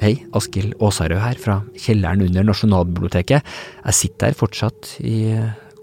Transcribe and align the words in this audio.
Hei, 0.00 0.14
Askild 0.32 0.78
Aasarød 0.80 1.20
her, 1.20 1.36
fra 1.36 1.54
kjelleren 1.76 2.22
under 2.24 2.46
Nasjonalbiblioteket. 2.48 3.44
Jeg 3.84 3.96
sitter 3.98 4.30
her 4.30 4.38
fortsatt 4.38 4.94
i 5.04 5.34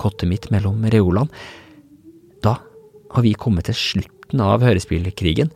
kottet 0.02 0.26
mitt 0.32 0.48
mellom 0.50 0.88
reolene. 0.90 1.30
Da 2.42 2.56
har 3.14 3.22
vi 3.22 3.36
kommet 3.38 3.70
til 3.70 3.78
slutten 3.78 4.42
av 4.42 4.66
hørespillkrigen. 4.66 5.54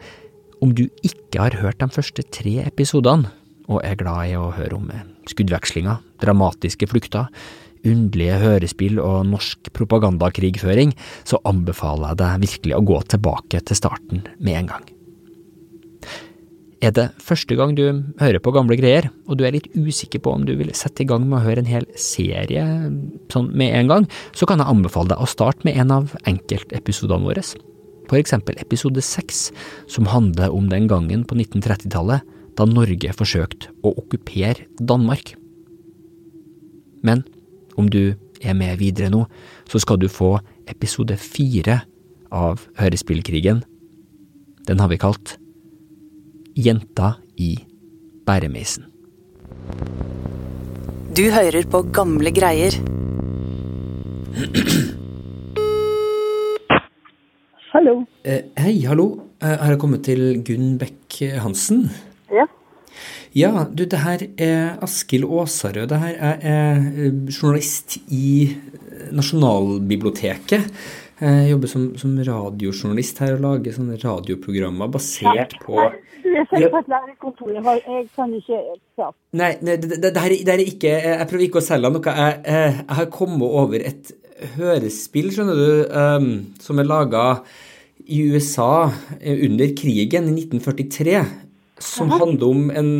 Om 0.62 0.76
du 0.78 0.84
ikke 1.02 1.42
har 1.42 1.58
hørt 1.64 1.82
de 1.82 1.90
første 1.90 2.28
tre 2.30 2.60
episodene, 2.68 3.34
og 3.66 3.82
er 3.82 3.98
glad 3.98 4.30
i 4.30 4.38
å 4.38 4.54
høre 4.54 4.78
om 4.78 4.94
skuddvekslinger, 5.32 5.98
dramatiske 6.22 6.86
flukter, 6.94 7.34
underlige 7.82 8.38
hørespill 8.46 9.02
og 9.02 9.26
norsk 9.34 9.74
propagandakrigføring, 9.74 10.94
så 11.26 11.42
anbefaler 11.50 12.14
jeg 12.14 12.22
deg 12.22 12.42
virkelig 12.46 12.78
å 12.78 12.88
gå 12.94 13.06
tilbake 13.18 13.66
til 13.66 13.86
starten 13.88 14.28
med 14.38 14.62
en 14.62 14.76
gang. 14.76 14.92
Er 16.82 16.94
det 16.98 17.12
første 17.22 17.54
gang 17.58 17.76
du 17.78 17.84
hører 18.18 18.42
på 18.42 18.54
gamle 18.56 18.74
greier, 18.80 19.12
og 19.30 19.38
du 19.38 19.44
er 19.46 19.54
litt 19.54 19.70
usikker 19.78 20.24
på 20.26 20.32
om 20.34 20.48
du 20.48 20.56
vil 20.58 20.72
sette 20.74 21.04
i 21.04 21.10
gang 21.10 21.28
med 21.28 21.38
å 21.38 21.44
høre 21.44 21.62
en 21.62 21.70
hel 21.70 21.86
serie 21.94 22.64
sånn 23.30 23.52
med 23.54 23.76
en 23.78 23.92
gang, 23.92 24.08
så 24.34 24.48
kan 24.50 24.58
jeg 24.62 24.72
anbefale 24.72 25.14
deg 25.14 25.22
å 25.22 25.30
starte 25.30 25.68
med 25.68 25.78
en 25.78 25.94
av 25.94 26.16
enkeltepisodene 26.26 27.28
våre. 27.28 27.44
For 28.10 28.18
eksempel 28.18 28.58
episode 28.60 29.04
seks, 29.06 29.52
som 29.86 30.10
handler 30.10 30.50
om 30.50 30.72
den 30.72 30.90
gangen 30.90 31.22
på 31.28 31.38
1930-tallet 31.38 32.26
da 32.58 32.68
Norge 32.68 33.14
forsøkte 33.14 33.70
å 33.86 33.94
okkupere 34.02 34.66
Danmark. 34.82 35.36
Men 37.06 37.22
om 37.78 37.94
du 37.94 38.18
er 38.42 38.58
med 38.58 38.82
videre 38.82 39.14
nå, 39.14 39.28
så 39.70 39.80
skal 39.80 40.02
du 40.02 40.10
få 40.10 40.34
episode 40.70 41.14
fire 41.22 41.84
av 42.34 42.66
Hørespillkrigen. 42.82 43.62
Den 44.66 44.82
har 44.82 44.90
vi 44.90 45.00
kalt 45.02 45.38
Jenta 46.56 47.14
i 47.40 47.56
bæremeisen. 48.28 48.84
Du 51.16 51.24
hører 51.32 51.64
på 51.72 51.82
gamle 51.96 52.32
greier. 52.36 52.76
Hallo. 57.72 58.02
Eh, 58.28 58.52
hei, 58.60 58.82
hallo. 58.84 59.08
Jeg 59.42 59.58
har 59.64 59.72
jeg 59.74 59.80
kommet 59.80 60.04
til 60.04 60.42
Gunn 60.44 60.76
Bekk 60.82 61.22
Hansen? 61.40 61.86
Ja. 62.32 62.46
Ja, 63.32 63.66
du, 63.72 63.86
det 63.88 64.04
her 64.04 64.26
er 64.36 64.76
Askild 64.84 65.30
Aasarød. 65.32 65.88
Det 65.88 66.00
her 66.04 66.16
er, 66.20 66.36
er 66.42 66.84
eh, 66.92 67.14
journalist 67.32 67.96
i 68.12 68.58
Nasjonalbiblioteket. 69.16 70.68
Jeg 71.22 71.52
jobber 71.52 71.70
som, 71.70 71.84
som 72.02 72.14
radiojournalist 72.26 73.20
her 73.22 73.36
og 73.36 73.44
lager 73.44 73.76
sånne 73.76 74.00
radioprogrammer 74.02 74.90
basert 74.90 75.54
på 75.62 75.78
Jeg 75.78 76.48
er 76.50 76.72
på 76.74 76.80
et 76.82 76.90
lærerkontor. 76.90 77.52
Jeg, 77.54 77.84
jeg 77.86 78.08
kan 78.16 78.34
ikke 78.34 78.58
eksamen. 78.58 79.18
Nei, 79.38 79.52
nei 79.62 79.76
det, 79.78 79.92
det, 79.92 80.00
det, 80.08 80.24
her, 80.24 80.34
det 80.34 80.54
her 80.56 80.64
er 80.64 80.72
ikke 80.72 80.96
Jeg 80.96 81.28
prøver 81.30 81.46
ikke 81.46 81.62
å 81.62 81.66
selge 81.66 81.92
noe. 81.94 82.16
Jeg, 82.18 82.40
jeg, 82.48 82.74
jeg 82.80 82.98
har 83.02 83.12
kommet 83.14 83.60
over 83.62 83.86
et 83.92 84.14
hørespill, 84.56 85.30
skjønner 85.34 85.60
du, 85.60 85.70
um, 85.94 86.32
som 86.62 86.82
er 86.82 86.90
laga 86.90 87.26
i 88.10 88.24
USA 88.34 88.90
under 89.22 89.76
krigen 89.78 90.32
i 90.32 90.36
1943, 90.42 91.20
som 91.82 92.10
handler 92.14 92.48
om 92.48 92.72
en 92.74 92.92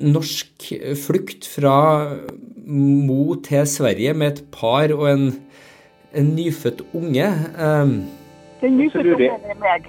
norsk 0.00 0.70
flukt 1.02 1.48
fra 1.48 1.76
Mo 2.70 3.34
til 3.44 3.66
Sverige 3.68 4.14
med 4.16 4.32
et 4.32 4.42
par 4.54 4.92
og 4.94 5.06
en, 5.10 5.26
en 6.14 6.34
nyfødt 6.34 6.82
unge. 6.94 7.26
Um, 7.82 8.04
Den 8.60 8.76
nyfødte 8.76 9.10
ungen 9.10 9.50
er 9.50 9.58
meg. 9.60 9.82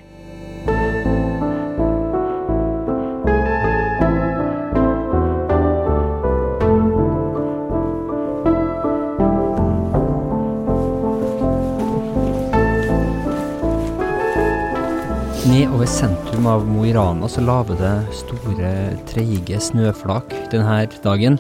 Nedover 15.51 15.85
sentrum 15.85 16.45
av 16.47 16.67
Mo 16.67 16.85
i 16.85 16.93
Rana 16.95 17.27
så 17.27 17.41
laver 17.43 17.75
det 17.75 17.95
store, 18.15 18.69
treige 19.09 19.59
snøflak 19.59 20.31
denne 20.53 20.85
dagen. 21.03 21.39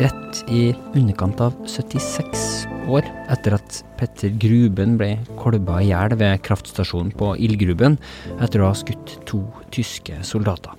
Rett 0.00 0.42
i 0.52 0.72
underkant 0.96 1.40
av 1.40 1.54
76 1.68 2.66
år 2.88 3.06
etter 3.32 3.56
at 3.58 3.82
Petter 3.98 4.32
Gruben 4.40 4.96
ble 5.00 5.12
kolba 5.40 5.80
i 5.82 5.90
hjel 5.90 6.16
ved 6.20 6.42
kraftstasjonen 6.46 7.12
på 7.18 7.34
Ildgruben 7.42 7.98
etter 8.40 8.62
å 8.62 8.70
ha 8.70 8.76
skutt 8.78 9.18
to 9.28 9.42
tyske 9.74 10.20
soldater. 10.26 10.74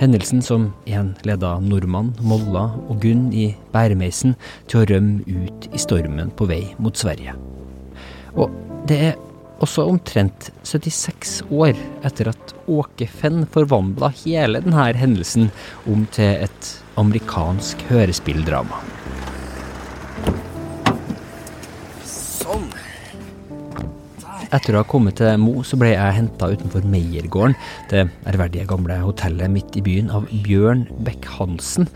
Hendelsen 0.00 0.42
som 0.42 0.70
igjen 0.88 1.14
leda 1.28 1.56
nordmann, 1.62 2.12
Molla 2.20 2.68
og 2.88 3.00
Gunn 3.04 3.28
i 3.32 3.50
bæremeisen 3.72 4.34
til 4.68 4.82
å 4.82 4.88
rømme 4.90 5.24
ut 5.26 5.68
i 5.72 5.80
stormen 5.80 6.32
på 6.36 6.48
vei 6.50 6.62
mot 6.82 6.96
Sverige. 6.96 7.36
Og 8.36 8.52
det 8.88 8.98
er 9.10 9.16
også 9.64 9.86
omtrent 9.88 10.50
76 10.68 11.38
år 11.48 11.78
etter 12.04 12.32
at 12.32 12.52
Åke 12.68 13.08
Fenn 13.08 13.46
forvandla 13.52 14.12
hele 14.24 14.60
denne 14.64 14.90
hendelsen 14.98 15.48
om 15.88 16.04
til 16.12 16.44
et 16.44 16.74
amerikansk 17.00 17.86
hørespilldrama. 17.90 18.95
Etter 24.54 24.76
å 24.76 24.82
ha 24.84 24.86
kommet 24.86 25.18
til 25.18 25.40
Mo, 25.42 25.62
så 25.66 25.78
ble 25.80 25.90
jeg 25.90 26.16
henta 26.20 26.48
utenfor 26.52 26.84
Meiergården, 26.86 27.56
det 27.90 28.04
ærverdige 28.30 28.68
gamle 28.70 29.00
hotellet 29.02 29.50
midt 29.50 29.78
i 29.78 29.82
byen, 29.82 30.10
av 30.14 30.28
Bjørn 30.44 30.84
Beck-Hansen. 31.06 31.88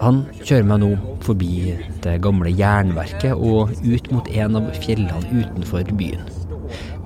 Han 0.00 0.22
kjører 0.38 0.68
meg 0.68 0.80
nå 0.84 0.90
forbi 1.26 1.74
det 2.04 2.14
gamle 2.24 2.52
jernverket 2.54 3.34
og 3.34 3.74
ut 3.82 4.10
mot 4.14 4.30
en 4.30 4.60
av 4.60 4.70
fjellene 4.78 5.42
utenfor 5.42 5.90
byen. 5.98 6.22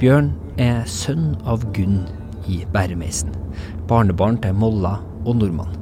Bjørn 0.02 0.34
er 0.60 0.84
sønn 0.90 1.32
av 1.48 1.64
Gunn 1.74 2.02
i 2.50 2.60
bæremeisen, 2.74 3.32
barnebarn 3.88 4.36
til 4.44 4.56
Molla 4.58 4.98
og 5.24 5.40
nordmann. 5.40 5.72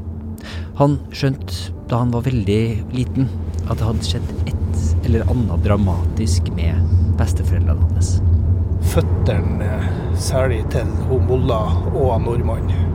Han 0.78 1.00
skjønte 1.10 1.74
da 1.90 2.04
han 2.04 2.14
var 2.14 2.24
veldig 2.24 2.62
liten 2.94 3.26
at 3.66 3.80
det 3.80 3.88
hadde 3.88 4.06
skjedd 4.06 4.30
et 4.46 5.08
eller 5.08 5.26
annet 5.26 5.66
dramatisk 5.66 6.48
med 6.54 6.78
besteforeldrene 7.18 7.90
hans. 7.90 8.20
Føttene, 8.92 9.70
særlig 10.20 10.66
til 10.72 10.88
hun 11.08 11.24
Molla 11.24 11.62
og 11.96 12.20
nordmannen. 12.20 12.90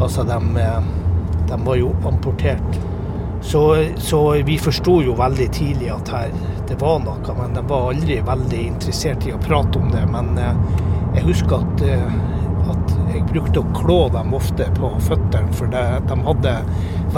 altså 0.00 0.24
de, 0.24 0.38
de 1.48 1.58
var 1.66 1.76
jo 1.76 1.90
amportert. 2.08 2.78
Så, 3.44 3.84
så 3.96 4.42
vi 4.46 4.56
forsto 4.58 5.02
jo 5.04 5.14
veldig 5.18 5.48
tidlig 5.52 5.90
at 5.92 6.08
her, 6.08 6.30
det 6.68 6.78
var 6.80 7.02
noe, 7.04 7.34
men 7.36 7.52
de 7.52 7.64
var 7.68 7.90
aldri 7.90 8.16
veldig 8.24 8.60
interessert 8.70 9.26
i 9.28 9.34
å 9.36 9.40
prate 9.42 9.78
om 9.82 9.90
det. 9.92 10.04
Men 10.08 10.32
eh, 10.40 10.62
jeg 11.18 11.26
husker 11.26 11.60
at, 11.60 11.84
eh, 11.84 12.14
at 12.72 12.94
jeg 13.12 13.26
brukte 13.28 13.60
å 13.60 13.74
klå 13.76 13.98
dem 14.16 14.32
ofte 14.40 14.70
på 14.78 14.94
føttene, 15.10 15.52
for 15.58 15.68
det, 15.74 15.84
de 16.08 16.18
hadde 16.30 16.54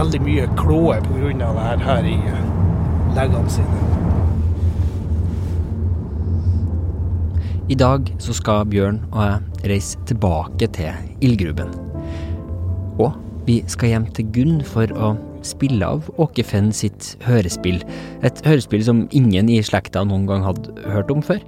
veldig 0.01 0.23
mye 0.27 0.49
klåe 0.59 0.99
pga. 1.07 1.31
det 1.31 1.69
her, 1.69 1.87
her 1.87 2.11
i 2.11 2.19
eh, 2.33 2.51
leggene 3.15 3.55
sine. 3.61 3.96
I 7.67 7.75
dag 7.75 8.07
så 8.23 8.31
skal 8.31 8.69
Bjørn 8.71 9.01
og 9.09 9.23
jeg 9.25 9.71
reise 9.73 9.99
tilbake 10.07 10.69
til 10.71 11.17
ildgruben. 11.27 11.73
Og 13.03 13.17
vi 13.49 13.57
skal 13.67 13.91
hjem 13.91 14.05
til 14.15 14.29
Gunn 14.35 14.61
for 14.63 14.93
å 14.95 15.09
spille 15.47 15.83
av 15.83 16.07
Åke 16.23 16.45
Fenn 16.47 16.69
sitt 16.71 17.17
hørespill. 17.27 17.81
Et 18.23 18.43
hørespill 18.47 18.85
som 18.87 19.01
ingen 19.11 19.51
i 19.51 19.59
slekta 19.67 20.05
noen 20.07 20.29
gang 20.29 20.47
hadde 20.47 20.77
hørt 20.87 21.11
om 21.11 21.25
før. 21.27 21.43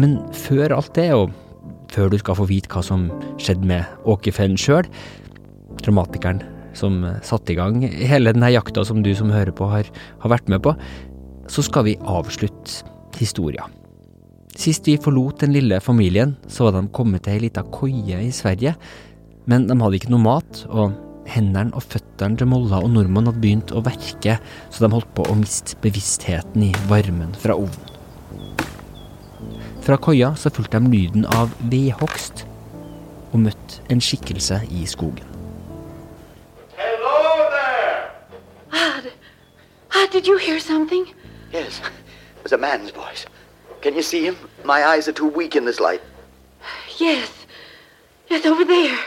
Men 0.00 0.16
før 0.46 0.78
alt 0.78 0.94
det, 0.96 1.10
og 1.12 1.34
før 1.92 2.08
du 2.08 2.16
skal 2.22 2.38
få 2.38 2.46
vite 2.48 2.72
hva 2.72 2.80
som 2.86 3.10
skjedde 3.36 3.68
med 3.68 4.08
Åke 4.08 4.32
Fenn 4.32 4.56
sjøl, 4.60 4.88
dramatikeren 5.84 6.40
som 6.72 7.02
satte 7.26 7.52
i 7.52 7.58
gang 7.58 7.82
hele 7.84 8.32
denne 8.32 8.48
jakta 8.54 8.86
som 8.88 9.04
du 9.04 9.12
som 9.18 9.28
hører 9.34 9.52
på 9.52 9.68
har, 9.68 9.92
har 10.24 10.32
vært 10.32 10.48
med 10.48 10.64
på, 10.64 10.72
så 11.52 11.66
skal 11.68 11.84
vi 11.90 11.98
avslutte 12.00 12.80
historia. 13.20 13.68
Sist 14.60 14.84
vi 14.88 14.96
forlot 15.00 15.40
den 15.40 15.54
lille 15.56 15.78
familien, 15.80 16.34
så 16.50 16.66
var 16.66 16.74
de 16.76 16.88
kommet 16.92 17.24
til 17.24 17.36
ei 17.38 17.44
lita 17.46 17.62
koie 17.72 18.18
i 18.26 18.32
Sverige, 18.34 18.74
men 19.48 19.64
de 19.70 19.76
hadde 19.80 19.96
ikke 20.00 20.10
noe 20.12 20.20
mat, 20.24 20.64
og 20.68 20.92
hendene 21.30 21.72
og 21.78 21.84
føttene 21.86 22.36
til 22.40 22.48
Molla 22.50 22.80
og 22.84 22.90
nordmann 22.92 23.30
hadde 23.30 23.40
begynt 23.40 23.72
å 23.72 23.80
verke, 23.86 24.36
så 24.68 24.84
de 24.84 24.90
holdt 24.92 25.08
på 25.16 25.24
å 25.30 25.36
miste 25.38 25.78
bevisstheten 25.84 26.66
i 26.66 26.72
varmen 26.90 27.32
fra 27.40 27.56
ovnen. 27.56 27.86
Fra 29.80 29.96
koia 29.96 30.34
så 30.36 30.52
fulgte 30.52 30.82
de 30.84 30.92
lyden 30.92 31.24
av 31.38 31.54
vedhogst, 31.72 32.44
og 33.30 33.44
møtte 33.46 33.80
en 33.94 34.02
skikkelse 34.02 34.58
i 34.74 34.84
skogen. 34.90 35.24
Hello 36.76 37.46
there! 37.54 38.10
Ah, 38.74 38.98
d- 39.04 39.14
ah, 39.94 40.06
did 40.12 40.26
you 40.28 40.36
hear 40.36 40.58
something? 40.60 41.06
Yes, 41.54 41.78
it 41.80 42.42
was 42.42 42.52
a 42.52 42.58
man's 42.58 42.90
voice. 42.92 43.24
Can 43.80 43.94
you 43.94 44.02
see 44.02 44.24
him? 44.26 44.36
My 44.64 44.84
eyes 44.84 45.08
are 45.08 45.12
too 45.12 45.28
weak 45.28 45.56
in 45.56 45.64
this 45.64 45.80
light. 45.80 46.02
Yes. 46.98 47.30
Yes, 48.28 48.44
over 48.44 48.64
there. 48.64 48.98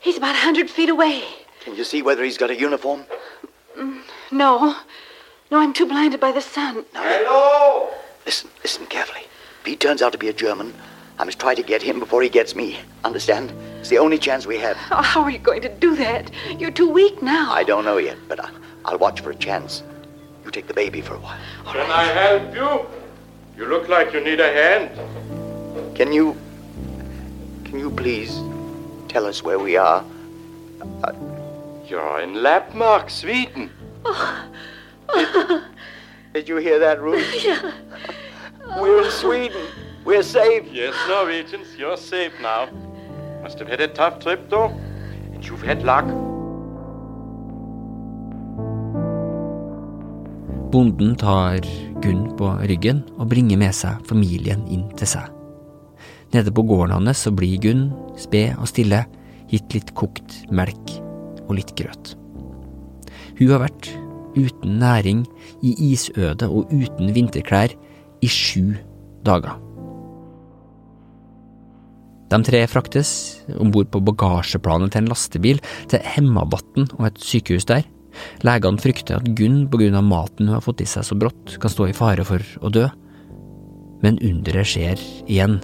He's 0.00 0.16
about 0.16 0.34
a 0.34 0.38
hundred 0.38 0.70
feet 0.70 0.88
away. 0.88 1.24
Can 1.60 1.74
you 1.74 1.84
see 1.84 2.00
whether 2.00 2.24
he's 2.24 2.38
got 2.38 2.50
a 2.50 2.58
uniform? 2.58 3.04
Mm, 3.76 4.02
no. 4.30 4.76
No, 5.50 5.58
I'm 5.58 5.72
too 5.72 5.86
blinded 5.86 6.20
by 6.20 6.32
the 6.32 6.40
sun. 6.40 6.84
Hello! 6.94 7.90
Listen, 8.24 8.48
listen 8.62 8.86
carefully. 8.86 9.22
If 9.60 9.66
he 9.66 9.76
turns 9.76 10.00
out 10.00 10.12
to 10.12 10.18
be 10.18 10.28
a 10.28 10.32
German, 10.32 10.72
I 11.18 11.24
must 11.24 11.38
try 11.40 11.54
to 11.54 11.62
get 11.62 11.82
him 11.82 11.98
before 11.98 12.22
he 12.22 12.28
gets 12.28 12.54
me. 12.54 12.78
Understand? 13.04 13.52
It's 13.80 13.88
the 13.88 13.98
only 13.98 14.18
chance 14.18 14.46
we 14.46 14.58
have. 14.58 14.78
Oh, 14.90 15.02
how 15.02 15.22
are 15.22 15.30
you 15.30 15.38
going 15.38 15.62
to 15.62 15.68
do 15.68 15.96
that? 15.96 16.30
You're 16.58 16.70
too 16.70 16.88
weak 16.88 17.22
now. 17.22 17.52
I 17.52 17.64
don't 17.64 17.84
know 17.84 17.98
yet, 17.98 18.16
but 18.28 18.42
I, 18.42 18.50
I'll 18.84 18.98
watch 18.98 19.20
for 19.20 19.30
a 19.30 19.34
chance. 19.34 19.82
You 20.44 20.50
take 20.50 20.68
the 20.68 20.74
baby 20.74 21.00
for 21.00 21.14
a 21.14 21.18
while. 21.18 21.38
Can 21.66 21.90
I 21.90 22.04
help 22.04 22.54
you? 22.54 22.99
You 23.56 23.66
look 23.66 23.88
like 23.88 24.12
you 24.12 24.20
need 24.20 24.40
a 24.40 24.52
hand. 24.52 24.90
Can 25.94 26.12
you. 26.12 26.36
Can 27.64 27.78
you 27.78 27.90
please 27.90 28.40
tell 29.08 29.26
us 29.26 29.42
where 29.42 29.58
we 29.58 29.76
are? 29.76 30.04
Uh, 31.04 31.12
you're 31.86 32.20
in 32.20 32.34
Lappmark, 32.34 33.10
Sweden. 33.10 33.70
Oh. 34.04 34.48
Did 36.34 36.48
you 36.48 36.56
hear 36.56 36.78
that, 36.78 37.00
Ruth? 37.00 37.26
Yeah. 37.44 37.72
We're 38.80 39.04
in 39.04 39.10
Sweden. 39.10 39.66
We're 40.04 40.22
safe. 40.22 40.64
Yes, 40.72 40.94
Norwegians, 41.08 41.76
you're 41.76 41.96
safe 41.96 42.32
now. 42.40 42.68
Must 43.42 43.58
have 43.58 43.68
had 43.68 43.80
a 43.80 43.88
tough 43.88 44.20
trip, 44.20 44.48
though. 44.48 44.68
And 45.34 45.44
you've 45.44 45.62
had 45.62 45.82
luck. 45.82 46.06
Bonden 50.70 51.16
tar 51.18 51.64
Gunn 51.98 52.28
på 52.38 52.52
ryggen 52.70 53.00
og 53.18 53.32
bringer 53.32 53.58
med 53.58 53.74
seg 53.74 54.04
familien 54.06 54.62
inn 54.70 54.84
til 54.94 55.08
seg. 55.16 55.26
Nede 56.30 56.52
på 56.54 56.62
gården 56.62 56.94
hans 56.94 57.24
så 57.26 57.32
blir 57.34 57.58
Gunn, 57.58 57.88
sped 58.14 58.54
og 58.54 58.70
stille, 58.70 59.02
gitt 59.50 59.74
litt 59.74 59.90
kokt 59.98 60.44
melk 60.54 60.92
og 61.48 61.56
litt 61.58 61.74
grøt. 61.74 62.14
Hun 63.40 63.50
har 63.50 63.64
vært 63.64 63.90
uten 64.38 64.78
næring, 64.78 65.24
i 65.66 65.74
isøde 65.90 66.46
og 66.46 66.70
uten 66.70 67.10
vinterklær 67.16 67.74
i 68.22 68.30
sju 68.30 68.76
dager. 69.26 69.58
De 72.30 72.38
tre 72.46 72.62
fraktes 72.70 73.10
om 73.58 73.72
bord 73.74 73.90
på 73.90 74.04
bagasjeplanet 74.06 74.94
til 74.94 75.02
en 75.02 75.10
lastebil 75.10 75.58
til 75.90 76.04
Hemmavatn 76.14 76.86
og 77.00 77.08
et 77.10 77.18
sykehus 77.26 77.66
der. 77.66 77.82
Legene 78.46 78.80
frykter 78.82 79.20
at 79.20 79.30
Gunn, 79.38 79.64
på 79.70 79.80
grunn 79.80 79.98
av 79.98 80.06
maten 80.06 80.48
hun 80.48 80.56
har 80.56 80.64
fått 80.64 80.82
i 80.84 80.88
seg 80.88 81.06
så 81.06 81.18
brått, 81.18 81.56
kan 81.62 81.72
stå 81.72 81.90
i 81.90 81.96
fare 81.96 82.26
for 82.26 82.44
å 82.60 82.72
dø. 82.72 82.86
Men 84.04 84.20
underet 84.24 84.72
skjer 84.72 85.00
igjen. 85.26 85.60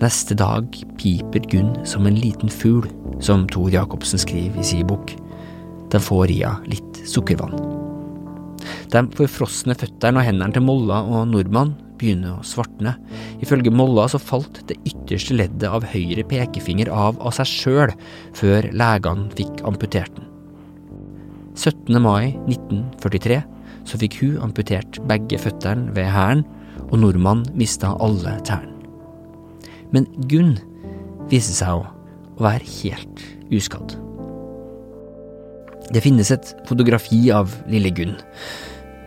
Neste 0.00 0.36
dag 0.38 0.72
piper 1.00 1.44
Gunn 1.52 1.74
som 1.88 2.08
en 2.08 2.16
liten 2.16 2.52
fugl, 2.52 2.88
som 3.20 3.46
Tor 3.52 3.68
Jacobsen 3.72 4.20
skriver 4.20 4.60
i 4.60 4.66
sin 4.66 4.86
bok. 4.88 5.12
De 5.90 6.00
får 6.00 6.32
i 6.32 6.40
henne 6.44 6.72
litt 6.72 7.04
sukkervann. 7.08 7.56
De 8.90 9.02
forfrosne 9.16 9.76
føttene 9.78 10.20
og 10.20 10.26
hendene 10.26 10.54
til 10.54 10.64
Molla 10.64 11.02
og 11.06 11.28
nordmann 11.30 11.74
begynner 12.00 12.38
å 12.38 12.46
svartne. 12.46 12.94
Ifølge 13.44 13.72
Molla 13.74 14.06
så 14.10 14.20
falt 14.22 14.62
det 14.70 14.78
ytterste 14.88 15.36
leddet 15.36 15.68
av 15.68 15.86
høyre 15.92 16.24
pekefinger 16.28 16.90
av 16.92 17.20
av 17.20 17.36
seg 17.36 17.50
sjøl, 17.50 17.94
før 18.36 18.70
legene 18.72 19.28
fikk 19.36 19.64
amputert 19.68 20.16
den. 20.16 20.29
17. 21.60 22.00
mai 22.00 22.32
1943 22.48 23.40
så 23.88 23.98
fikk 24.00 24.20
hun 24.22 24.38
amputert 24.46 25.00
begge 25.08 25.38
føttene 25.40 25.92
ved 25.96 26.08
hæren, 26.08 26.44
og 26.90 26.98
nordmann 27.02 27.44
mista 27.58 27.92
alle 28.02 28.38
tærne. 28.46 28.72
Men 29.92 30.06
Gunn 30.30 30.56
viste 31.30 31.54
seg 31.58 31.82
å 31.82 32.40
være 32.40 32.64
helt 32.80 33.24
uskadd. 33.52 33.94
Det 35.90 36.02
finnes 36.04 36.30
et 36.32 36.52
fotografi 36.68 37.24
av 37.34 37.52
lille 37.70 37.92
Gunn, 37.94 38.16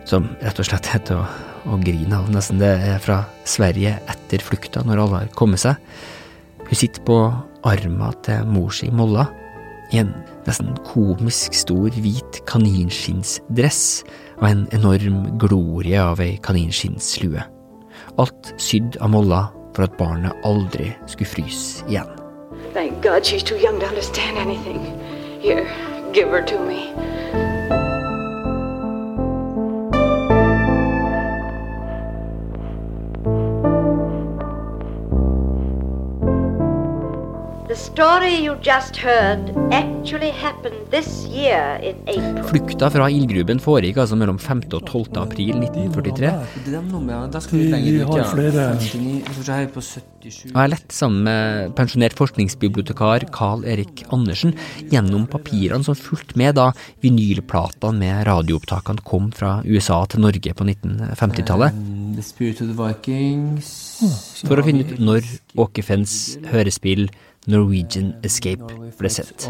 som 0.08 0.28
rett 0.44 0.60
og 0.60 0.68
slett 0.68 0.90
heter 0.92 1.22
å, 1.22 1.26
å 1.72 1.80
grine 1.80 2.20
av, 2.20 2.28
nesten. 2.32 2.60
Det 2.60 2.70
er 2.92 3.00
fra 3.02 3.22
Sverige 3.48 3.96
etter 4.12 4.44
flukta, 4.44 4.84
når 4.84 5.00
alle 5.00 5.24
har 5.24 5.34
kommet 5.36 5.64
seg. 5.64 5.80
Hun 6.64 6.76
sitter 6.76 7.04
på 7.08 7.18
armen 7.64 8.20
til 8.24 8.46
mor 8.52 8.72
si 8.76 8.90
Molla, 8.92 9.26
i 9.92 10.00
en 10.02 10.12
nesten 10.46 10.74
komisk 10.86 11.54
stor 11.56 11.90
hvit 11.94 12.40
kaninskinnsdress 12.50 14.04
og 14.40 14.48
en 14.50 14.64
enorm 14.76 15.26
glorie 15.40 16.00
av 16.00 16.22
ei 16.24 16.36
kaninskinnslue. 16.44 17.42
Alt 18.20 18.52
sydd 18.60 18.98
av 19.00 19.14
Molla 19.14 19.46
for 19.74 19.86
at 19.86 19.96
barnet 19.98 20.46
aldri 20.46 20.92
skulle 21.06 21.30
fryse 21.30 21.86
igjen. 21.88 22.10
Thank 22.74 23.02
God 23.02 23.24
she's 23.24 23.42
too 23.42 23.56
young 23.56 23.80
to 23.80 23.86
understand 23.86 24.38
anything. 24.38 24.80
Here, 25.40 25.66
give 26.12 26.28
her 26.28 26.42
to 26.42 26.58
me. 26.58 26.90
Flukta 42.48 42.88
fra 42.94 43.08
ildgruben 43.12 43.58
foregikk 43.60 43.98
altså 44.00 44.16
mellom 44.16 44.38
5. 44.40 44.62
og 44.78 44.86
12. 44.88 45.18
april 45.20 45.58
1943. 45.66 46.30
Vi 46.64 47.98
har 48.08 48.30
flere 48.30 48.64
Og 50.54 50.60
jeg 50.62 50.72
lette 50.72 50.96
sammen 50.96 51.26
med 51.28 51.74
pensjonert 51.76 52.16
forskningsbibliotekar 52.16 53.26
Carl 53.34 53.66
Erik 53.68 54.06
Andersen 54.14 54.56
gjennom 54.88 55.26
papirene 55.28 55.84
som 55.84 55.98
fulgte 55.98 56.40
med 56.40 56.56
da 56.56 56.70
vinylplatene 57.04 58.00
med 58.00 58.24
radioopptakene 58.30 59.04
kom 59.04 59.28
fra 59.36 59.58
USA 59.68 60.00
til 60.08 60.24
Norge 60.24 60.56
på 60.56 60.64
1950-tallet. 60.72 61.84
The 62.14 62.24
Spirit 62.24 62.62
of 62.62 62.70
the 62.70 62.78
Vikings 62.78 63.68
For 64.46 64.56
å 64.56 64.64
finne 64.64 64.86
ut 64.86 64.98
når 65.02 65.28
Åke 65.66 65.82
Fens 65.84 66.38
hørespill 66.48 67.08
Norwegian 67.46 68.14
Escape 68.24 68.64
ble 68.98 69.10
sett. 69.12 69.46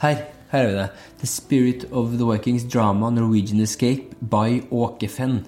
Her, 0.00 0.22
her 0.52 0.62
er 0.62 0.70
vi 0.70 0.76
det. 0.78 0.86
The 1.20 1.28
Spirit 1.28 1.84
of 1.92 2.16
the 2.18 2.28
Vikings 2.28 2.64
Drama 2.72 3.10
Norwegian 3.10 3.60
Escape 3.60 4.16
by 4.20 4.62
Åke 4.72 5.08
Fenn. 5.08 5.42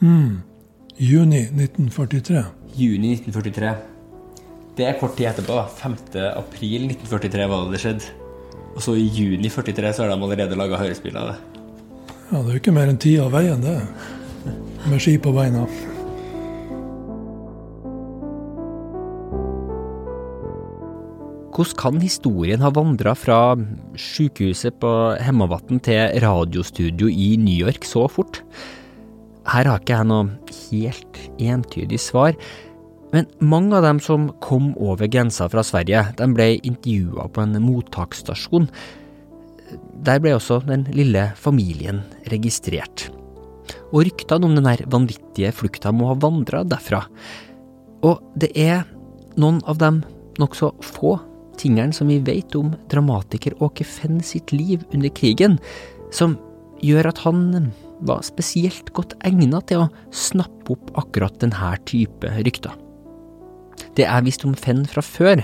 Juni 0.00 1.42
1943. 1.52 2.44
Juni 2.78 3.12
1943. 3.18 3.74
Det 4.78 4.86
er 4.86 4.98
kort 5.00 5.16
tid 5.18 5.26
etterpå. 5.32 5.58
5. 5.80 5.98
april 6.38 6.88
1943 6.92 7.48
var 7.50 7.66
det 7.66 7.76
det 7.76 7.82
skjedde. 7.82 8.16
Og 8.76 8.82
så 8.84 8.94
i 8.94 9.08
juni 9.10 9.50
43 9.50 9.92
så 9.92 10.04
har 10.04 10.12
de 10.12 10.22
allerede 10.22 10.58
laga 10.58 10.78
hørespill 10.78 11.16
av 11.18 11.32
det. 11.32 11.38
Ja, 12.30 12.38
det 12.38 12.44
er 12.44 12.56
jo 12.56 12.62
ikke 12.62 12.76
mer 12.76 12.90
enn 12.90 13.00
ti 13.00 13.16
av 13.18 13.32
veien, 13.34 13.62
det. 13.64 13.78
Med 14.86 15.00
ski 15.02 15.16
på 15.18 15.32
beina. 15.34 15.64
Hvordan 21.58 21.74
kan 21.74 21.96
historien 21.98 22.60
ha 22.62 22.68
vandra 22.70 23.16
fra 23.18 23.56
sykehuset 23.98 24.76
på 24.78 24.90
Hemmavatn 25.18 25.80
til 25.82 26.20
radiostudio 26.22 27.08
i 27.10 27.32
New 27.34 27.64
York 27.66 27.82
så 27.82 28.04
fort? 28.06 28.44
Her 29.42 29.66
har 29.66 29.80
ikke 29.80 29.96
jeg 29.96 30.06
noe 30.06 30.52
helt 30.68 31.18
entydig 31.42 31.98
svar, 31.98 32.36
men 33.10 33.26
mange 33.42 33.74
av 33.74 33.82
dem 33.88 33.98
som 33.98 34.28
kom 34.38 34.68
over 34.78 35.10
grensa 35.10 35.48
fra 35.50 35.64
Sverige, 35.66 36.04
de 36.14 36.28
ble 36.30 36.46
intervjua 36.60 37.26
på 37.26 37.42
en 37.42 37.58
mottaksstasjon. 37.64 38.68
Der 40.06 40.22
ble 40.22 40.36
også 40.36 40.60
den 40.68 40.84
lille 40.94 41.32
familien 41.34 42.04
registrert. 42.30 43.08
Og 43.90 44.04
ryktene 44.06 44.46
om 44.46 44.54
den 44.54 44.70
vanvittige 44.86 45.50
flukta 45.50 45.90
må 45.90 46.12
ha 46.12 46.14
vandra 46.22 46.62
derfra. 46.62 47.02
Og 48.06 48.22
det 48.38 48.52
er 48.54 48.86
noen 49.34 49.58
av 49.66 49.82
dem 49.82 50.04
nokså 50.38 50.70
få 50.86 51.16
tingene 51.58 51.94
som 51.94 52.10
vi 52.10 52.18
vet 52.24 52.56
om 52.58 52.72
dramatiker 52.90 53.56
Åke 53.64 53.86
Fenn 53.86 54.20
sitt 54.24 54.52
liv 54.54 54.84
under 54.94 55.12
krigen, 55.14 55.58
som 56.14 56.36
gjør 56.84 57.10
at 57.10 57.22
han 57.24 57.72
var 58.06 58.22
spesielt 58.26 58.92
godt 58.94 59.16
egnet 59.26 59.68
til 59.70 59.84
å 59.84 59.90
snappe 60.14 60.76
opp 60.76 60.92
akkurat 61.00 61.40
denne 61.42 61.72
type 61.88 62.30
rykter. 62.46 62.76
Det 63.98 64.06
er 64.06 64.24
visst 64.26 64.46
om 64.46 64.54
Fenn 64.58 64.84
fra 64.90 65.02
før, 65.02 65.42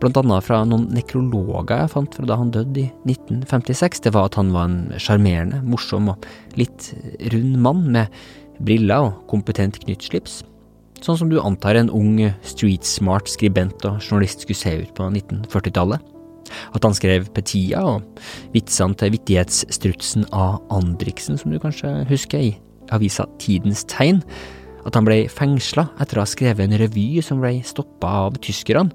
blant 0.00 0.18
annet 0.20 0.44
fra 0.44 0.62
noen 0.68 0.88
nekrologer 0.92 1.84
jeg 1.84 1.92
fant 1.92 2.16
fra 2.16 2.26
da 2.28 2.38
han 2.40 2.52
døde 2.52 2.82
i 2.82 2.88
1956. 3.08 4.02
Det 4.04 4.14
var 4.16 4.30
at 4.30 4.40
han 4.40 4.50
var 4.52 4.68
en 4.68 4.80
sjarmerende, 5.00 5.62
morsom 5.64 6.10
og 6.12 6.26
litt 6.60 6.90
rund 7.32 7.60
mann 7.64 7.86
med 7.94 8.24
briller 8.64 9.10
og 9.10 9.22
kompetent 9.30 9.80
knyttslips 9.84 10.42
sånn 11.02 11.18
som 11.20 11.30
du 11.30 11.38
antar 11.42 11.78
en 11.78 11.92
ung, 11.92 12.18
street-smart 12.46 13.30
skribent 13.32 13.84
og 13.88 14.02
journalist 14.02 14.44
skulle 14.44 14.60
se 14.60 14.74
ut 14.84 14.92
på 14.96 15.08
1940-tallet. 15.10 16.10
At 16.76 16.84
han 16.84 16.94
skrev 16.96 17.30
Petia 17.34 17.80
og 17.88 18.20
vitsene 18.54 18.96
til 19.00 19.14
vittighetsstrutsen 19.16 20.28
A. 20.36 20.58
Andriksen, 20.74 21.38
som 21.40 21.52
du 21.52 21.58
kanskje 21.62 22.04
husker, 22.10 22.50
i 22.52 22.54
avisa 22.94 23.26
Tidens 23.40 23.84
Tegn. 23.90 24.20
At 24.84 24.98
han 24.98 25.06
ble 25.06 25.24
fengsla 25.32 25.88
etter 26.02 26.20
å 26.20 26.24
ha 26.24 26.28
skrevet 26.28 26.66
en 26.66 26.78
revy 26.80 27.22
som 27.24 27.40
ble 27.40 27.56
stoppa 27.66 28.10
av 28.26 28.36
tyskerne. 28.44 28.92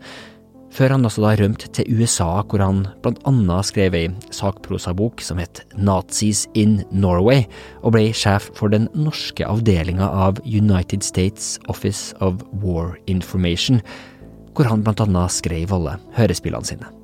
Før 0.74 0.94
han 0.96 1.08
altså 1.08 1.24
da 1.24 1.32
rømte 1.40 1.70
til 1.76 1.90
USA, 2.00 2.44
hvor 2.44 2.62
han 2.64 2.84
blant 3.04 3.22
annet 3.30 3.68
skrev 3.70 3.98
ei 3.98 4.06
sakprosabok 4.36 5.24
som 5.26 5.42
het 5.42 5.64
Nazis 5.78 6.46
in 6.58 6.80
Norway, 6.92 7.46
og 7.84 7.96
ble 7.96 8.10
sjef 8.16 8.52
for 8.58 8.74
den 8.74 8.88
norske 8.98 9.48
avdelinga 9.48 10.08
av 10.28 10.40
United 10.46 11.06
States 11.06 11.58
Office 11.68 12.16
of 12.24 12.44
War 12.64 12.96
Information, 13.08 13.82
hvor 14.54 14.70
han 14.70 14.86
blant 14.86 15.02
annet 15.04 15.34
skrev 15.34 15.74
alle 15.76 15.98
hørespillene 16.18 16.74
sine. 16.74 16.96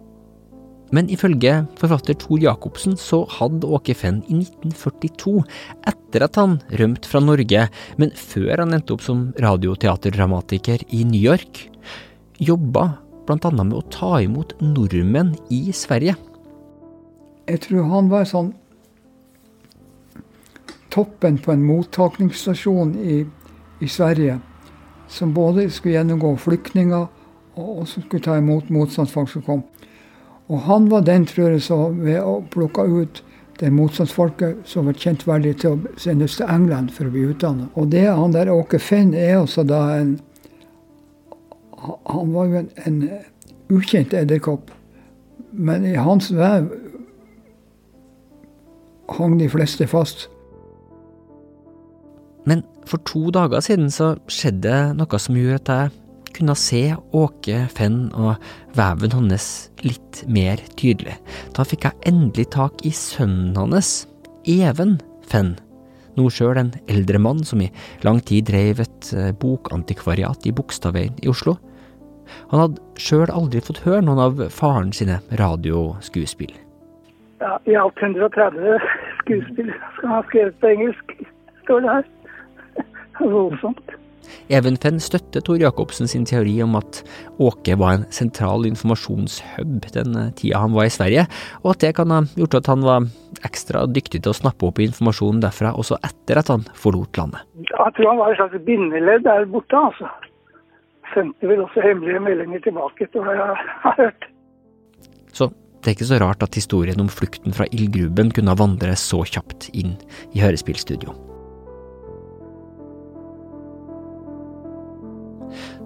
Men 0.94 1.10
ifølge 1.10 1.64
forfatter 1.80 2.18
Tor 2.22 2.40
Jacobsen 2.40 2.94
så 3.00 3.24
hadde 3.40 3.68
Åke 3.74 3.96
Fenn 3.98 4.22
i 4.30 4.38
1942, 4.44 5.42
etter 5.90 6.26
at 6.28 6.38
han 6.40 6.60
rømte 6.78 7.10
fra 7.10 7.22
Norge, 7.24 7.66
men 7.98 8.14
før 8.16 8.62
han 8.62 8.76
endte 8.78 8.94
opp 8.96 9.04
som 9.04 9.32
radioteaterdramatiker 9.42 10.86
i 10.94 11.02
New 11.10 11.20
York, 11.20 11.66
jobba 12.38 12.92
bl.a. 13.26 13.52
med 13.64 13.76
å 13.76 13.84
ta 13.94 14.20
imot 14.24 14.56
nordmenn 14.62 15.36
i 15.54 15.72
Sverige. 15.76 16.16
Jeg 17.46 17.62
tror 17.68 17.90
han 17.92 18.10
var 18.10 18.26
sånn 18.30 18.54
toppen 20.94 21.38
på 21.44 21.52
en 21.52 21.66
mottakningsstasjon 21.68 22.96
i, 23.04 23.20
i 23.84 23.88
Sverige, 23.92 24.40
som 25.12 25.34
både 25.36 25.68
skulle 25.70 25.98
gjennomgå 25.98 26.32
flyktninger 26.42 27.08
og 27.56 27.88
som 27.88 28.04
skulle 28.04 28.24
ta 28.24 28.38
imot 28.40 28.72
motstandsfolk 28.74 29.30
som 29.32 29.44
kom. 29.46 29.64
Og 30.48 30.62
han 30.68 30.90
var 30.92 31.06
den, 31.06 31.26
tror 31.26 31.56
jeg, 31.56 31.64
som 31.66 32.00
ved 32.06 32.22
å 32.22 32.40
plukke 32.54 32.86
ut 32.86 33.24
det 33.60 33.72
motstandsfolket 33.72 34.66
som 34.68 34.90
var 34.90 34.98
kjent 35.00 35.24
veldig 35.28 35.54
til 35.62 35.76
å 35.76 35.94
sendes 36.02 36.36
til 36.38 36.50
England 36.52 36.92
for 36.94 37.08
å 37.08 37.14
bli 37.14 37.24
utdannet. 37.32 37.72
Og 37.80 37.90
det 37.94 38.06
han 38.08 38.36
der 38.36 38.52
Åke 38.52 38.80
Finn 38.84 39.14
er 39.16 39.40
altså 39.40 39.64
da 39.68 39.82
en 39.96 40.18
Han 41.86 42.34
var 42.34 42.50
jo 42.50 42.62
en, 42.64 42.70
en 42.86 43.02
ukjent 43.74 44.14
edderkopp. 44.14 44.72
Men 45.52 45.86
i 45.88 45.96
hans 45.96 46.32
vev 46.36 46.72
hang 49.16 49.38
de 49.40 49.50
fleste 49.52 49.88
fast. 49.88 50.28
Men 52.46 52.64
for 52.86 53.02
to 53.08 53.30
dager 53.34 53.64
siden 53.66 53.92
så 53.94 54.16
skjedde 54.30 54.96
noe 54.98 55.22
som 55.22 55.38
gjorde 55.38 55.62
at 55.62 55.72
jeg 55.72 55.94
kunne 56.36 56.56
se 56.60 56.82
Åke 57.16 57.62
Fenn 57.72 58.10
og 58.12 58.42
veven 58.76 59.14
hans 59.16 59.50
litt 59.86 60.24
mer 60.28 60.60
tydelig. 60.76 61.16
Da 61.56 61.66
fikk 61.66 61.88
jeg 61.88 62.12
endelig 62.12 62.50
tak 62.58 62.84
i 62.86 62.92
sønnen 62.94 63.56
hans, 63.58 64.04
Even 64.46 65.00
Fenn. 65.26 65.56
Nå 66.16 66.30
sjøl 66.32 66.60
en 66.60 66.74
eldre 66.92 67.20
mann 67.20 67.42
som 67.48 67.64
i 67.64 67.72
lang 68.06 68.22
tid 68.24 68.48
drev 68.48 68.84
et 68.84 69.08
eh, 69.16 69.34
bokantikvariat 69.36 70.46
i 70.48 70.54
Bogstadveien 70.56 71.18
i 71.24 71.32
Oslo. 71.32 71.58
Han 72.52 72.64
hadde 72.64 73.02
sjøl 73.02 73.32
aldri 73.32 73.64
fått 73.66 73.84
høre 73.86 74.04
noen 74.06 74.22
av 74.26 74.46
faren 74.54 74.94
sine 74.96 75.20
radioskuespill. 75.42 76.54
Ja, 77.44 77.58
I 77.68 77.76
alt 77.80 78.00
130 78.02 78.80
skuespill 79.22 79.74
skal 79.98 80.10
han 80.10 80.18
ha 80.18 80.24
skrevet 80.30 80.58
på 80.62 80.72
engelsk, 80.72 81.14
står 81.66 81.86
det 81.86 81.98
her. 81.98 82.10
Voldsomt. 83.20 83.96
Evenfen 84.50 85.00
støtter 85.02 85.44
Tor 85.46 85.60
Jacobsen 85.62 86.10
sin 86.10 86.26
teori 86.26 86.56
om 86.64 86.76
at 86.80 87.02
Åke 87.42 87.76
var 87.80 87.98
en 87.98 88.06
sentral 88.14 88.66
informasjonshub 88.70 89.88
den 89.94 90.18
tida 90.38 90.62
han 90.64 90.76
var 90.76 90.90
i 90.90 90.94
Sverige, 90.94 91.26
og 91.64 91.76
at 91.76 91.86
det 91.86 91.96
kan 91.98 92.14
ha 92.14 92.22
gjort 92.38 92.60
at 92.62 92.70
han 92.72 92.86
var 92.86 93.08
ekstra 93.46 93.86
dyktig 93.90 94.24
til 94.24 94.34
å 94.34 94.38
snappe 94.38 94.68
opp 94.68 94.82
informasjonen 94.84 95.44
derfra 95.44 95.74
også 95.78 96.00
etter 96.06 96.42
at 96.42 96.52
han 96.54 96.66
forlot 96.78 97.20
landet. 97.20 97.42
Jeg 97.70 97.98
tror 97.98 98.12
han 98.12 98.22
var 98.22 98.34
et 98.34 98.42
slags 98.42 98.66
bindeledd 98.68 99.26
der 99.28 99.50
borte, 99.52 99.82
altså. 99.92 100.10
Sendte 101.14 101.48
vel 101.48 101.62
også 101.66 101.84
hemmelige 101.86 102.24
meldinger 102.24 102.64
tilbake 102.66 103.08
til 103.12 103.26
hva 103.26 103.36
jeg 103.38 103.60
har 103.84 103.96
hørt. 104.00 104.26
Så 105.36 105.50
det 105.52 105.92
er 105.92 105.98
ikke 105.98 106.10
så 106.10 106.18
rart 106.24 106.44
at 106.44 106.58
historien 106.58 107.04
om 107.04 107.12
flukten 107.12 107.54
fra 107.54 107.68
ildgruben 107.72 108.32
kunne 108.34 108.58
vandre 108.58 108.96
så 108.98 109.22
kjapt 109.28 109.70
inn 109.78 109.94
i 110.34 110.42
hørespillstudio. 110.42 111.14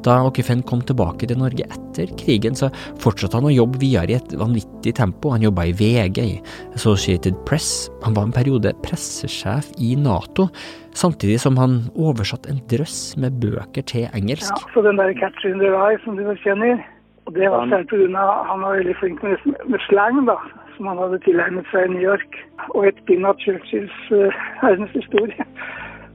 Da 0.06 0.16
Okefen 0.24 0.62
kom 0.64 0.80
tilbake 0.88 1.28
til 1.28 1.40
Norge 1.42 1.66
etter 1.68 2.12
krigen, 2.20 2.56
så 2.56 2.70
fortsatte 3.04 3.36
han 3.36 3.50
å 3.50 3.52
jobbe 3.52 3.82
videre 3.82 4.14
i 4.14 4.18
et 4.20 4.36
vanvittig 4.40 4.94
tempo. 4.96 5.34
Han 5.34 5.44
jobba 5.44 5.66
i 5.68 5.74
VG, 5.76 6.20
i 6.24 6.38
Associated 6.78 7.36
Press. 7.50 7.90
Han 8.06 8.16
var 8.16 8.30
en 8.30 8.36
periode 8.36 8.72
pressesjef 8.86 9.68
i 9.84 9.96
Nato, 10.00 10.48
samtidig 10.96 11.42
som 11.44 11.60
han 11.60 11.82
oversatte 12.00 12.54
en 12.54 12.64
drøss 12.72 13.18
med 13.20 13.42
bøker 13.44 13.84
til 13.92 14.08
engelsk. 14.16 14.54
Ja, 14.56 14.72
så 14.74 14.86
den 14.88 15.02
der 15.02 15.12
'Catch 15.20 15.44
in 15.46 15.60
the 15.60 15.68
Rye' 15.68 16.00
som 16.06 16.16
du 16.16 16.24
kjenner, 16.46 16.80
og 17.26 17.36
det 17.36 17.52
var 17.52 17.68
særlig 17.68 17.88
pga. 17.92 18.26
han 18.50 18.62
var 18.62 18.78
veldig 18.80 18.96
flink 19.00 19.24
med, 19.24 19.38
med 19.68 19.80
slang, 19.90 20.26
da, 20.26 20.38
som 20.78 20.88
han 20.88 20.98
hadde 20.98 21.20
tilegnet 21.20 21.66
seg 21.72 21.86
i 21.86 21.94
New 21.94 22.02
York. 22.02 22.32
Og 22.76 22.88
et 22.88 23.00
bind 23.06 23.26
av 23.26 23.36
Churchills 23.44 24.00
uh, 24.12 24.32
verdens 24.64 24.96
historie. 24.96 25.44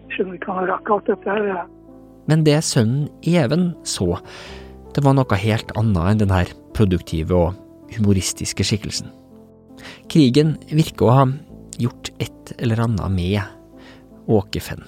Skjønner 0.09 0.35
ikke 0.35 0.53
han 0.53 0.71
rakk 0.73 0.91
alt 0.91 1.07
dette 1.07 1.31
her. 1.31 1.45
Ja. 1.45 1.65
Men 2.31 2.45
det 2.47 2.61
sønnen 2.65 3.09
Even 3.23 3.73
så, 3.85 4.19
det 4.95 5.05
var 5.05 5.17
noe 5.17 5.41
helt 5.41 5.75
annet 5.79 6.13
enn 6.13 6.23
denne 6.23 6.45
produktive 6.77 7.37
og 7.37 7.95
humoristiske 7.95 8.67
skikkelsen. 8.67 9.11
Krigen 10.11 10.57
virker 10.71 11.09
å 11.09 11.17
ha 11.19 11.25
gjort 11.81 12.13
et 12.23 12.55
eller 12.59 12.85
annet 12.85 13.13
med 13.13 13.43
Åke 14.31 14.63
Fenn. 14.63 14.85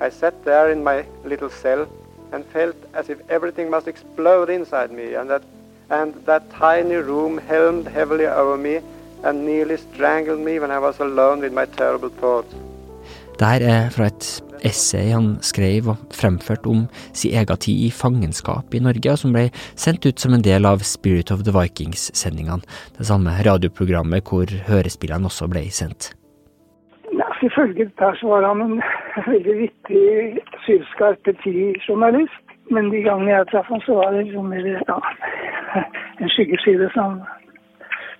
I 0.00 0.10
sat 0.10 0.34
there 0.44 0.72
in 0.72 0.84
my 0.84 1.02
little 1.24 1.50
cell 1.50 1.86
and 2.32 2.44
felt 2.52 2.76
as 2.94 3.08
if 3.08 3.18
everything 3.28 3.70
must 3.70 3.88
explode 3.88 4.50
inside 4.50 4.92
me, 4.92 5.14
and 5.14 5.30
that, 5.30 5.42
and 5.90 6.14
that 6.26 6.42
tiny 6.50 6.96
room 6.96 7.38
helmed 7.48 7.88
heavily 7.88 8.26
over 8.26 8.56
me 8.56 8.80
and 9.24 9.44
nearly 9.44 9.76
strangled 9.76 10.40
me 10.40 10.58
when 10.58 10.70
I 10.70 10.78
was 10.78 11.00
alone 11.00 11.40
with 11.40 11.52
my 11.52 11.66
terrible 11.76 12.10
thoughts. 12.20 12.54
Det 13.38 13.46
her 13.46 13.62
er 13.62 13.90
fra 13.90 14.06
et 14.06 14.44
essay 14.66 15.12
han 15.12 15.36
skrev 15.44 15.90
og 15.92 16.04
fremførte 16.14 16.70
om 16.70 16.84
sin 17.12 17.36
egen 17.38 17.60
tid 17.64 17.86
i 17.86 17.90
fangenskap 17.94 18.74
i 18.74 18.82
Norge, 18.84 19.12
og 19.12 19.18
som 19.20 19.34
ble 19.34 19.48
sendt 19.78 20.06
ut 20.08 20.18
som 20.18 20.34
en 20.34 20.44
del 20.44 20.68
av 20.68 20.84
Spirit 20.86 21.32
of 21.34 21.44
the 21.46 21.54
Vikings-sendingene, 21.54 22.64
det 22.98 23.08
samme 23.10 23.34
radioprogrammet 23.46 24.24
hvor 24.26 24.50
hørespillene 24.68 25.30
også 25.30 25.50
ble 25.50 25.66
sendt. 25.70 26.12
Ifølge 27.42 27.84
dette 27.86 28.08
så 28.18 28.28
var 28.28 28.46
han 28.48 28.62
en 28.62 28.80
veldig 29.32 29.56
vittig, 29.58 30.40
sylskarp 30.66 31.28
journalist 31.86 32.44
Men 32.70 32.90
de 32.90 33.02
gangene 33.02 33.30
jeg 33.30 33.46
traff 33.50 33.66
ham, 33.66 33.80
så 33.80 33.94
var 33.94 34.12
det 34.12 34.24
liksom 34.26 34.48
mer 34.50 34.66
ja, 34.66 34.96
en 36.20 36.28
skyggeside 36.34 36.90
som 36.92 37.22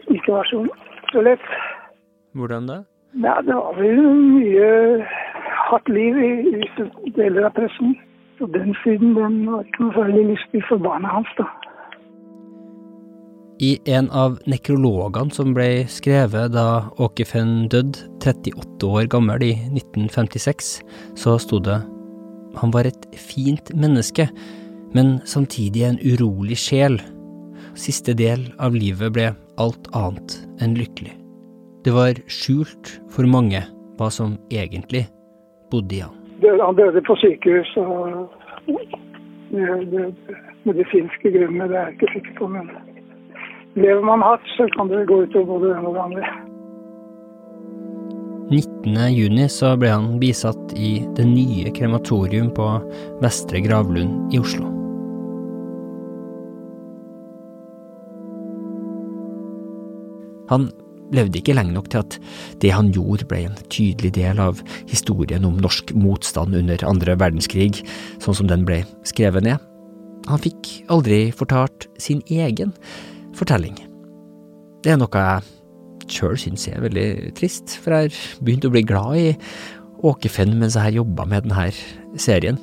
ikke 0.08 0.32
var 0.32 0.44
så, 0.48 0.62
så 1.12 1.20
lett. 1.20 1.44
Hvordan 2.32 2.68
da? 2.70 2.78
Ja, 3.24 3.34
det 3.44 3.54
var 3.54 3.76
vel 3.76 4.00
mye 4.08 4.68
hardt 5.70 5.88
liv 5.92 6.18
i 6.18 6.30
visse 6.56 6.88
deler 7.16 7.48
av 7.48 7.56
pressen. 7.58 7.96
Så 8.38 8.46
den 8.54 8.74
siden 8.84 9.16
den 9.16 9.40
var 9.48 9.64
ikke 9.66 9.82
noe 9.82 9.96
særlig 9.96 10.28
lystig 10.32 10.62
for 10.68 10.82
barna 10.82 11.10
hans, 11.10 11.30
da. 11.38 11.48
I 13.58 13.72
en 13.90 14.06
av 14.14 14.36
nekrologene 14.46 15.34
som 15.34 15.50
ble 15.56 15.88
skrevet 15.90 16.52
da 16.54 16.86
Åkefen 17.02 17.66
døde, 17.72 18.06
38 18.22 18.86
år 18.86 19.08
gammel 19.10 19.42
i 19.42 19.52
1956, 19.72 20.76
så 21.18 21.34
sto 21.42 21.58
det 21.58 21.80
han 22.58 22.72
var 22.74 22.86
et 22.88 23.04
fint 23.18 23.74
menneske, 23.74 24.28
men 24.94 25.18
samtidig 25.28 25.84
en 25.84 26.00
urolig 26.00 26.58
sjel. 26.58 26.96
Siste 27.78 28.14
del 28.18 28.46
av 28.62 28.78
livet 28.78 29.12
ble 29.14 29.28
alt 29.60 29.90
annet 29.94 30.38
enn 30.62 30.78
lykkelig. 30.78 31.14
Det 31.84 31.94
var 31.94 32.18
skjult 32.30 32.96
for 33.14 33.26
mange 33.30 33.60
hva 33.98 34.08
som 34.14 34.38
egentlig 34.54 35.06
bodde 35.70 35.96
i 35.96 36.02
han. 36.04 36.14
Han 36.60 36.76
døde 36.78 37.02
på 37.02 37.16
sykehus, 37.18 37.70
og 37.76 38.28
medisinske 40.68 41.32
grunner 41.34 41.70
det 41.70 41.78
er 41.78 41.88
jeg 41.88 41.96
ikke 41.96 42.12
sikker 42.16 42.36
på. 42.38 42.50
Men 42.54 42.70
lever 43.74 44.04
man 44.04 44.22
hardt, 44.22 44.46
så 44.56 44.68
kan 44.76 44.90
det 44.92 45.06
gå 45.08 45.22
utover 45.24 45.46
både 45.54 45.70
det 45.70 45.76
ene 45.78 45.88
og 45.88 45.98
det 45.98 46.04
andre. 46.08 46.24
19.6 48.48 49.48
så 49.52 49.74
ble 49.76 49.92
han 49.92 50.16
bisatt 50.22 50.72
i 50.72 51.02
det 51.18 51.26
nye 51.28 51.68
krematorium 51.76 52.48
på 52.56 52.68
Vestre 53.20 53.60
Gravlund 53.60 54.32
i 54.32 54.40
Oslo. 54.40 54.70
Han 60.48 60.70
levde 61.14 61.40
ikke 61.40 61.56
lenge 61.56 61.74
nok 61.74 61.88
til 61.92 62.02
at 62.02 62.18
det 62.62 62.72
han 62.74 62.90
gjorde 62.94 63.26
ble 63.30 63.44
en 63.46 63.58
tydelig 63.72 64.12
del 64.18 64.40
av 64.42 64.60
historien 64.90 65.46
om 65.48 65.58
norsk 65.62 65.94
motstand 65.96 66.56
under 66.58 66.84
andre 66.88 67.16
verdenskrig, 67.20 67.82
sånn 68.22 68.36
som 68.40 68.50
den 68.50 68.66
ble 68.68 68.82
skrevet 69.08 69.46
ned. 69.46 69.62
Han 70.28 70.42
fikk 70.44 70.72
aldri 70.92 71.28
fortalt 71.32 71.88
sin 72.00 72.20
egen 72.28 72.74
fortelling. 73.38 73.78
Det 74.84 74.92
er 74.92 75.00
noe 75.00 75.24
jeg 75.24 76.12
sjøl 76.12 76.38
syns 76.40 76.66
er 76.70 76.82
veldig 76.84 77.34
trist, 77.36 77.76
for 77.82 77.94
jeg 77.94 78.08
har 78.08 78.44
begynt 78.44 78.66
å 78.68 78.72
bli 78.72 78.84
glad 78.86 79.20
i 79.20 79.28
Åke 80.08 80.30
Fenn 80.30 80.54
mens 80.60 80.76
jeg 80.78 80.86
har 80.86 80.98
jobba 81.00 81.26
med 81.28 81.48
denne 81.48 81.68
serien. 82.20 82.58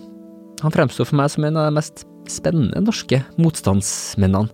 Han 0.63 0.73
fremsto 0.73 1.05
for 1.05 1.19
meg 1.19 1.31
som 1.33 1.45
en 1.45 1.59
av 1.59 1.67
de 1.67 1.77
mest 1.77 2.05
spennende 2.31 2.81
norske 2.81 3.19
motstandsmennene, 3.37 4.49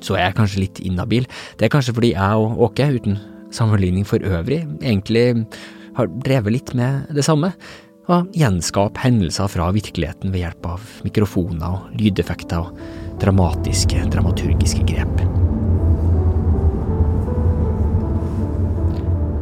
Så 0.00 0.16
er 0.16 0.28
jeg 0.28 0.38
kanskje 0.38 0.64
litt 0.64 0.80
inhabil. 0.84 1.28
Det 1.58 1.68
er 1.68 1.74
kanskje 1.74 1.94
fordi 1.96 2.14
jeg 2.14 2.40
og 2.40 2.60
Åke, 2.70 2.88
uten 2.96 3.20
sammenligning 3.54 4.06
for 4.06 4.22
øvrig, 4.22 4.62
egentlig 4.80 5.46
har 5.96 6.10
drevet 6.24 6.54
litt 6.54 6.74
med 6.78 7.10
det 7.14 7.24
samme. 7.26 7.52
Å 8.10 8.24
gjenskape 8.34 8.98
hendelser 9.04 9.50
fra 9.52 9.68
virkeligheten 9.74 10.32
ved 10.32 10.42
hjelp 10.42 10.66
av 10.66 10.86
mikrofoner 11.06 11.76
og 11.76 12.00
lydeffekter 12.00 12.64
og 12.64 12.80
dramatiske, 13.22 14.02
dramaturgiske 14.10 14.86
grep. 14.88 15.22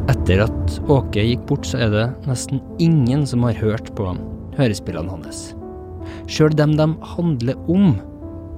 Etter 0.09 0.43
at 0.45 0.75
Åke 0.89 1.23
gikk 1.25 1.47
bort, 1.49 1.65
så 1.69 1.79
er 1.85 1.93
det 1.93 2.05
nesten 2.29 2.61
ingen 2.81 3.25
som 3.29 3.45
har 3.47 3.57
hørt 3.57 3.89
på 3.97 4.11
hørespillene 4.59 5.15
hans. 5.15 5.51
Sjøl 6.29 6.53
dem 6.53 6.75
de 6.77 6.91
handler 7.15 7.57
om, 7.71 7.95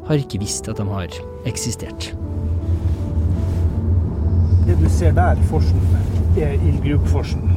har 0.10 0.20
ikke 0.20 0.42
visst 0.42 0.68
at 0.72 0.82
de 0.82 0.88
har 0.90 1.22
eksistert. 1.46 2.12
Det 4.68 4.78
du 4.80 4.90
ser 4.90 5.12
der, 5.18 5.42
forsen, 5.50 5.82
er 6.38 6.54
ildgrupforsen. 6.54 7.48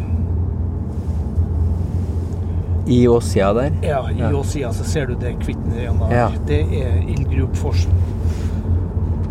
I 2.87 3.07
åssida 3.09 3.53
der? 3.57 3.77
Ja, 3.83 4.01
i 4.11 4.19
ja. 4.21 4.33
åssida 4.37 4.73
så 4.73 4.85
ser 4.85 5.07
du 5.09 5.15
det 5.21 5.37
Kvitneøyene 5.41 6.11
Ja. 6.13 6.29
Det 6.49 6.61
er 6.83 6.99
ildgrupforsen. 7.09 7.93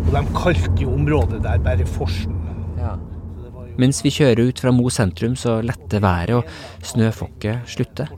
Og 0.06 0.14
de 0.16 0.24
kalte 0.34 0.82
jo 0.82 0.94
området 0.94 1.42
der 1.42 1.58
bare 1.58 1.86
Forsen. 1.86 2.34
Mens 3.80 4.04
vi 4.04 4.12
kjører 4.14 4.50
ut 4.50 4.60
fra 4.62 4.72
Mo 4.74 4.90
sentrum, 4.92 5.34
så 5.38 5.58
letter 5.64 6.02
været 6.04 6.36
og 6.36 6.86
snøfokket 6.86 7.66
slutter. 7.74 8.12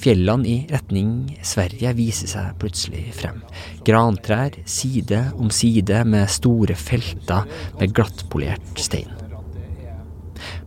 Fjellene 0.00 0.48
i 0.48 0.56
retning 0.70 1.38
Sverige 1.46 1.94
viser 1.96 2.30
seg 2.30 2.58
plutselig 2.60 3.06
frem. 3.16 3.40
Grantrær 3.86 4.58
side 4.68 5.22
om 5.40 5.50
side 5.54 6.02
med 6.08 6.28
store 6.32 6.76
felter 6.76 7.48
med 7.80 7.96
glattpolert 7.96 8.80
stein. 8.80 9.12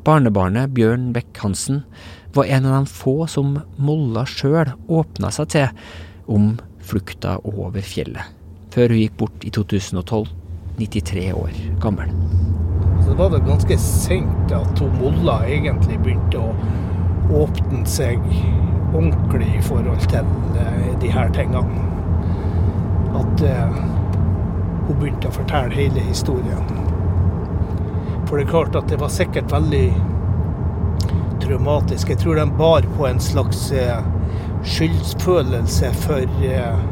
Barnebarnet 0.05 0.73
Bjørn 0.75 1.11
Beck-Hansen 1.15 1.83
var 2.33 2.49
en 2.49 2.65
av 2.65 2.79
de 2.79 2.91
få 2.91 3.23
som 3.29 3.55
Molla 3.77 4.25
sjøl 4.29 4.73
åpna 4.89 5.31
seg 5.33 5.53
til 5.53 5.85
om 6.25 6.55
flukta 6.83 7.37
over 7.47 7.83
fjellet, 7.85 8.33
før 8.73 8.93
hun 8.93 9.03
gikk 9.03 9.17
bort 9.21 9.47
i 9.47 9.53
2012, 9.53 10.27
93 10.81 11.29
år 11.37 11.63
gammel. 11.83 12.11
Var 13.17 13.29
det 13.29 13.39
ganske 13.45 13.77
sent 13.77 14.51
at 14.51 14.79
hun 14.79 14.95
Molla 14.97 15.43
egentlig 15.45 15.99
begynte 16.01 16.39
å 16.41 17.43
åpne 17.43 17.83
seg 17.89 18.21
ordentlig 18.93 19.51
i 19.57 19.61
forhold 19.65 20.07
til 20.09 20.31
eh, 20.59 20.87
de 21.01 21.11
her 21.13 21.29
tingene. 21.33 21.83
At 23.17 23.43
eh, 23.45 23.77
hun 24.87 24.97
begynte 24.97 25.29
å 25.29 25.35
fortelle 25.35 25.77
hele 25.77 26.03
historien. 26.07 26.81
For 28.25 28.37
det 28.37 28.47
er 28.47 28.51
klart 28.51 28.75
at 28.79 28.89
det 28.89 28.99
var 29.01 29.13
sikkert 29.13 29.53
veldig 29.53 29.85
traumatisk. 31.43 32.09
Jeg 32.09 32.23
tror 32.23 32.41
de 32.41 32.47
bar 32.57 32.89
på 32.97 33.07
en 33.07 33.21
slags 33.21 33.67
eh, 33.77 34.01
skyldsfølelse 34.63 35.93
for 36.01 36.49
eh, 36.49 36.83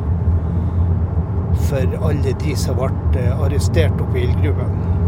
for 1.70 2.08
alle 2.08 2.34
de 2.44 2.56
som 2.56 2.78
ble 2.80 3.22
eh, 3.22 3.44
arrestert 3.44 4.02
oppe 4.02 4.20
i 4.20 4.26
ildgruven. 4.28 5.01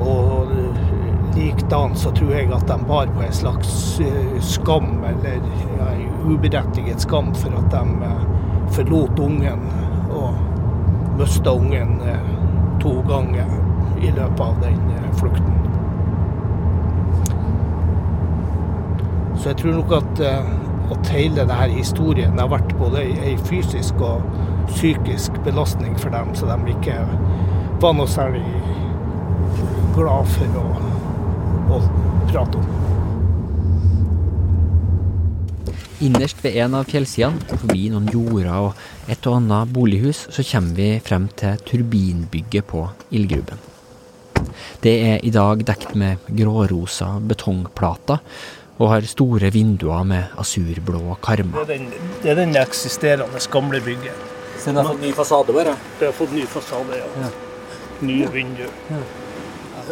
Og 0.00 0.52
likedan 1.36 1.94
så 1.96 2.10
tror 2.10 2.32
jeg 2.32 2.52
at 2.54 2.68
de 2.68 2.78
bar 2.88 3.10
på 3.14 3.22
en 3.22 3.32
slags 3.32 4.00
eh, 4.00 4.40
skam, 4.40 5.04
eller 5.04 5.40
en 5.90 6.32
uberettiget 6.32 7.00
skam, 7.00 7.34
for 7.34 7.56
at 7.58 7.70
de 7.72 8.08
eh, 8.08 8.24
forlot 8.76 9.18
ungen 9.18 9.68
og 10.10 10.34
mista 11.18 11.50
ungen 11.50 12.00
eh, 12.00 12.32
to 12.82 13.00
ganger 13.08 13.52
i 14.00 14.10
løpet 14.10 14.40
av 14.40 14.56
den 14.62 14.80
flukten. 15.16 15.52
Så 19.36 19.48
jeg 19.48 19.56
tror 19.56 19.76
nok 19.76 19.92
at, 19.92 20.20
at 20.92 21.08
hele 21.12 21.36
denne 21.36 21.68
historien 21.70 22.38
har 22.38 22.48
vært 22.50 22.72
både 22.80 23.04
ei 23.04 23.36
fysisk 23.46 24.00
og 24.04 24.24
psykisk 24.66 25.36
belastning 25.44 25.96
for 26.00 26.10
dem, 26.10 26.32
så 26.34 26.48
de 26.50 26.72
ikke 26.72 26.96
var 27.80 27.94
noe 27.96 28.08
særlig 28.10 28.44
glad 29.96 30.28
for 30.28 30.58
å, 30.60 30.64
å 31.72 31.78
prate 32.28 32.60
om. 32.60 32.74
Innerst 36.04 36.42
ved 36.44 36.58
en 36.60 36.76
av 36.76 36.90
fjellsidene, 36.90 37.56
forbi 37.62 37.86
noen 37.88 38.10
jorder 38.12 38.50
og 38.52 39.08
et 39.08 39.24
og 39.30 39.38
annet 39.38 39.72
bolighus, 39.72 40.26
så 40.34 40.44
kommer 40.44 40.76
vi 40.76 40.90
frem 41.00 41.30
til 41.40 41.56
turbinbygget 41.64 42.68
på 42.68 42.84
ildgruben. 43.16 43.64
Det 44.84 44.92
er 45.08 45.24
i 45.24 45.32
dag 45.32 45.64
dekt 45.64 45.96
med 45.96 46.20
grårosa 46.28 47.14
betongplater 47.24 48.20
og 48.76 48.90
har 48.92 49.08
store 49.08 49.48
vinduer 49.54 50.04
med 50.04 50.36
asurblå 50.36 51.16
karmer. 51.24 51.64
Det 51.64 51.78
er 51.78 51.86
den, 51.86 52.10
det 52.20 52.34
er 52.34 52.42
den 52.42 52.56
eksisterende 52.60 53.40
gamle 53.50 53.80
bygget. 53.80 54.32
Så 54.60 54.68
den 54.68 54.82
har 54.82 54.92
fått 54.92 55.00
ny 55.00 55.16
fasade 55.16 55.56
bare? 55.56 55.78
Det 55.96 56.10
har 56.10 56.18
fått 56.18 56.36
ny 56.36 56.44
fasade, 56.50 57.00
ja. 57.00 57.08
Ja. 57.24 57.30
Nye 58.04 58.28
vinduer. 58.34 58.74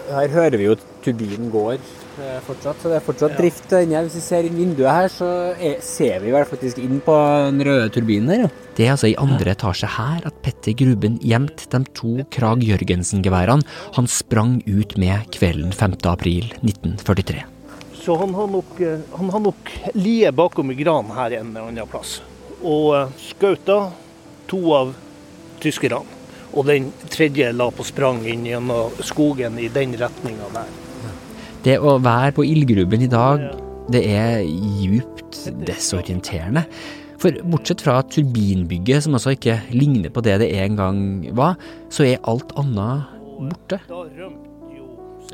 Her 0.09 0.33
hører 0.33 0.59
vi 0.59 0.67
jo 0.67 0.75
turbinen 1.05 1.51
går 1.53 1.77
eh, 1.77 2.39
fortsatt, 2.47 2.81
så 2.81 2.91
det 2.91 2.99
er 2.99 3.05
fortsatt 3.05 3.37
drift 3.39 3.73
inni 3.79 3.97
her. 3.97 4.07
Hvis 4.07 4.19
vi 4.19 4.25
ser 4.25 4.49
inn 4.49 4.59
vinduet 4.59 4.91
her, 4.91 5.09
så 5.13 5.29
er, 5.55 5.79
ser 5.85 6.23
vi 6.25 6.33
vel 6.35 6.47
faktisk 6.49 6.81
inn 6.83 7.01
på 7.05 7.17
den 7.49 7.65
røde 7.69 7.91
turbinen 7.95 8.33
her. 8.33 8.45
Ja. 8.47 8.53
Det 8.75 8.87
er 8.87 8.95
altså 8.97 9.11
i 9.11 9.17
andre 9.21 9.55
etasje 9.55 9.91
her 9.97 10.25
at 10.27 10.39
Petter 10.43 10.75
Gruben 10.79 11.19
gjemte 11.23 11.69
de 11.71 11.83
to 11.95 12.15
Krag 12.35 12.65
Jørgensen-geværene 12.67 13.67
han 13.95 14.11
sprang 14.11 14.57
ut 14.67 14.97
med 14.99 15.29
kvelden 15.35 15.75
5. 15.75 15.99
april 16.11 16.51
1943. 16.63 17.45
Så 18.05 18.17
han 18.21 18.35
har 18.37 18.51
nok, 18.53 18.75
eh, 18.81 19.05
han 19.17 19.31
har 19.31 19.41
nok 19.41 19.71
lie 19.95 20.33
bakom 20.33 20.75
i 20.75 20.81
gran 20.81 21.13
her 21.15 21.39
en 21.39 21.55
eller 21.55 21.71
annen 21.71 21.89
plass. 21.89 22.19
Og 22.63 22.91
eh, 22.99 23.15
skauta 23.31 23.79
to 24.51 24.61
av 24.77 24.93
tyskerne. 25.63 26.03
Og 26.55 26.67
den 26.69 26.91
tredje 27.11 27.51
la 27.55 27.69
på 27.75 27.87
sprang 27.87 28.23
inn 28.31 28.47
gjennom 28.47 28.95
skogen 29.03 29.59
i 29.59 29.69
den 29.75 29.97
retninga 29.99 30.51
der. 30.55 30.73
Det 31.65 31.79
å 31.81 31.97
være 32.03 32.35
på 32.37 32.45
ildgruben 32.47 33.03
i 33.03 33.11
dag, 33.11 33.49
det 33.93 34.05
er 34.07 34.43
djupt 34.45 35.41
desorienterende. 35.67 36.65
For 37.21 37.37
bortsett 37.49 37.81
fra 37.81 38.03
turbinbygget, 38.05 39.07
som 39.07 39.17
altså 39.17 39.33
ikke 39.33 39.59
ligner 39.73 40.13
på 40.13 40.23
det 40.25 40.39
det 40.43 40.51
en 40.61 40.77
gang 40.77 40.99
var, 41.37 41.57
så 41.89 42.05
er 42.05 42.21
alt 42.29 42.53
annet 42.61 43.09
borte. 43.39 43.81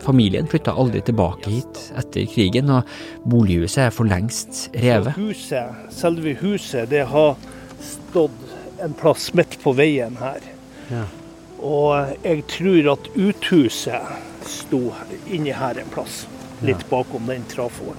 Familien 0.01 0.47
flytta 0.49 0.73
aldri 0.79 1.03
tilbake 1.05 1.51
hit 1.51 1.81
etter 1.99 2.29
krigen, 2.31 2.71
og 2.73 2.87
bolighuset 3.29 3.89
er 3.89 3.93
for 3.95 4.09
lengst 4.09 4.69
revet. 4.79 5.19
Huset, 5.19 5.91
selve 5.93 6.37
huset, 6.41 6.87
det 6.93 7.05
har 7.11 7.35
stått 7.85 8.81
en 8.81 8.95
plass 8.97 9.29
midt 9.37 9.59
på 9.61 9.75
veien 9.77 10.17
her. 10.23 10.41
Ja. 10.91 11.05
Og 11.61 12.15
jeg 12.25 12.45
tror 12.51 12.93
at 12.95 13.09
uthuset 13.15 14.47
sto 14.49 14.81
inni 15.29 15.53
her 15.55 15.79
en 15.79 15.93
plass, 15.93 16.25
litt 16.65 16.83
bakom 16.91 17.29
den 17.29 17.45
trafoen. 17.51 17.99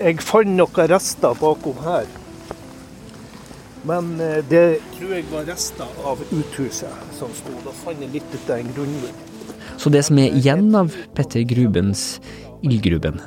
Jeg 0.00 0.22
fant 0.24 0.50
noen 0.56 0.88
rester 0.90 1.36
bakom 1.38 1.78
her. 1.84 2.08
Men 3.86 4.14
eh, 4.22 4.40
det 4.46 4.80
tror 4.94 5.12
jeg 5.16 5.26
var 5.32 5.46
rester 5.50 6.02
av 6.06 6.22
uthuset 6.30 7.14
som 7.18 7.30
sto. 7.36 7.54
Da 7.66 7.74
fant 7.82 8.00
jeg 8.02 8.14
litt 8.14 8.34
ut 8.34 8.50
av 8.50 8.62
en 8.62 8.72
grunnmur. 8.76 9.12
Så 9.76 9.90
det 9.92 10.04
som 10.06 10.18
er 10.22 10.34
igjen 10.38 10.70
av 10.78 10.94
Petter 11.16 11.44
Grubens 11.48 12.20
ildgruben, 12.62 13.20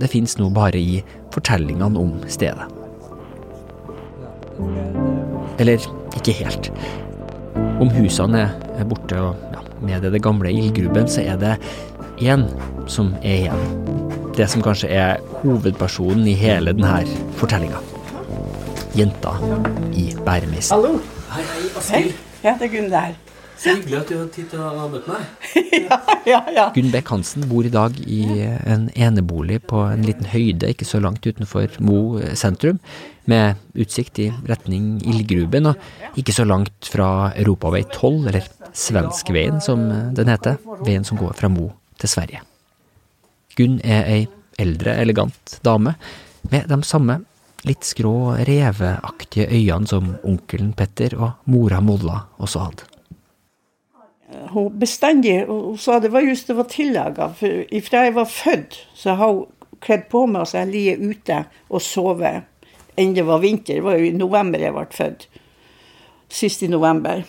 det 0.00 0.10
fins 0.12 0.38
nå 0.40 0.48
bare 0.54 0.80
i 0.80 1.02
fortellingene 1.34 2.00
om 2.00 2.16
stedet. 2.30 2.68
Eller 5.58 5.82
ikke 6.18 6.34
helt. 6.40 6.72
Om 7.78 7.90
husene 7.94 8.40
er 8.74 8.86
borte 8.90 9.18
og 9.22 9.36
ja, 9.54 9.60
med 9.86 10.02
det, 10.02 10.10
det 10.16 10.22
gamle 10.24 10.50
ildgruben, 10.50 11.06
så 11.06 11.22
er 11.22 11.36
det 11.38 11.52
én 12.18 12.42
som 12.90 13.12
er 13.22 13.44
igjen. 13.44 13.62
Det 14.34 14.48
som 14.50 14.62
kanskje 14.62 14.90
er 14.90 15.22
hovedpersonen 15.44 16.26
i 16.26 16.34
hele 16.38 16.74
denne 16.74 17.04
fortellinga. 17.38 17.78
Jenta 18.98 19.36
i 19.94 20.08
bæremeisen. 20.26 20.74
Hallo. 20.74 20.98
Hei, 21.30 21.44
hei, 21.44 21.62
Hei. 21.62 21.72
Astrid. 21.78 22.12
Ja, 22.42 22.56
det 22.58 22.66
er 22.66 22.74
Gunn 22.74 22.90
der. 22.90 23.14
Så 23.58 23.74
hyggelig 23.74 23.96
at 23.98 24.10
du 24.10 24.16
har 24.20 24.28
tid 24.30 24.46
til 24.52 24.62
å 24.62 24.88
møte 24.92 25.10
meg. 25.10 25.26
Ja, 26.28 26.42
ja. 26.52 26.64
Gunn 26.74 26.90
Beck 26.92 27.08
Hansen 27.08 27.46
bor 27.48 27.64
i 27.64 27.72
dag 27.72 27.94
i 28.04 28.20
en 28.44 28.88
enebolig 28.92 29.62
på 29.70 29.80
en 29.88 30.02
liten 30.04 30.28
høyde 30.28 30.68
ikke 30.68 30.84
så 30.84 31.00
langt 31.00 31.24
utenfor 31.24 31.78
Mo 31.82 32.18
sentrum, 32.36 32.80
med 33.28 33.56
utsikt 33.78 34.20
i 34.20 34.26
retning 34.48 34.98
ildgruben, 35.00 35.70
og 35.70 36.20
ikke 36.20 36.34
så 36.36 36.44
langt 36.48 36.90
fra 36.92 37.30
Europavei 37.32 37.82
12, 37.86 38.28
eller 38.28 38.50
Svenskveien 38.76 39.62
som 39.64 39.86
den 40.16 40.30
heter, 40.30 40.60
veien 40.84 41.06
som 41.08 41.20
går 41.20 41.32
fra 41.38 41.50
Mo 41.52 41.70
til 41.98 42.12
Sverige. 42.12 42.44
Gunn 43.56 43.80
er 43.80 44.12
ei 44.12 44.20
eldre, 44.60 44.98
elegant 45.00 45.58
dame 45.64 45.96
med 46.52 46.68
de 46.68 46.80
samme 46.86 47.22
litt 47.66 47.86
skrå, 47.86 48.36
reveaktige 48.46 49.48
øynene 49.48 49.90
som 49.90 50.12
onkelen 50.22 50.74
Petter 50.78 51.16
og 51.18 51.50
mora 51.50 51.80
Molla 51.84 52.20
også 52.38 52.68
hadde. 52.68 52.97
Hun 54.52 54.78
bestandig 54.78 55.46
Hun 55.46 55.78
sa 55.78 55.98
det 56.00 56.12
var 56.12 56.26
just 56.26 56.46
det 56.46 56.56
var 56.58 56.68
tillaga. 56.70 57.30
For 57.38 57.64
ifra 57.74 58.04
jeg 58.06 58.14
var 58.14 58.28
født, 58.30 58.78
så 58.94 59.16
har 59.18 59.32
hun 59.32 59.46
kledd 59.80 60.08
på 60.10 60.26
meg, 60.26 60.42
og 60.42 60.48
så 60.48 60.58
har 60.58 60.66
jeg 60.66 60.74
ligget 60.74 61.16
ute 61.16 61.42
og 61.68 61.82
sovet 61.82 62.46
enn 62.98 63.14
det 63.14 63.24
var 63.26 63.42
vinter. 63.42 63.78
Det 63.78 63.86
var 63.86 63.98
jo 63.98 64.08
i 64.08 64.14
november 64.16 64.62
jeg 64.62 64.74
ble 64.74 64.86
født. 64.90 65.28
Sist 66.28 66.64
i 66.66 66.70
november. 66.70 67.22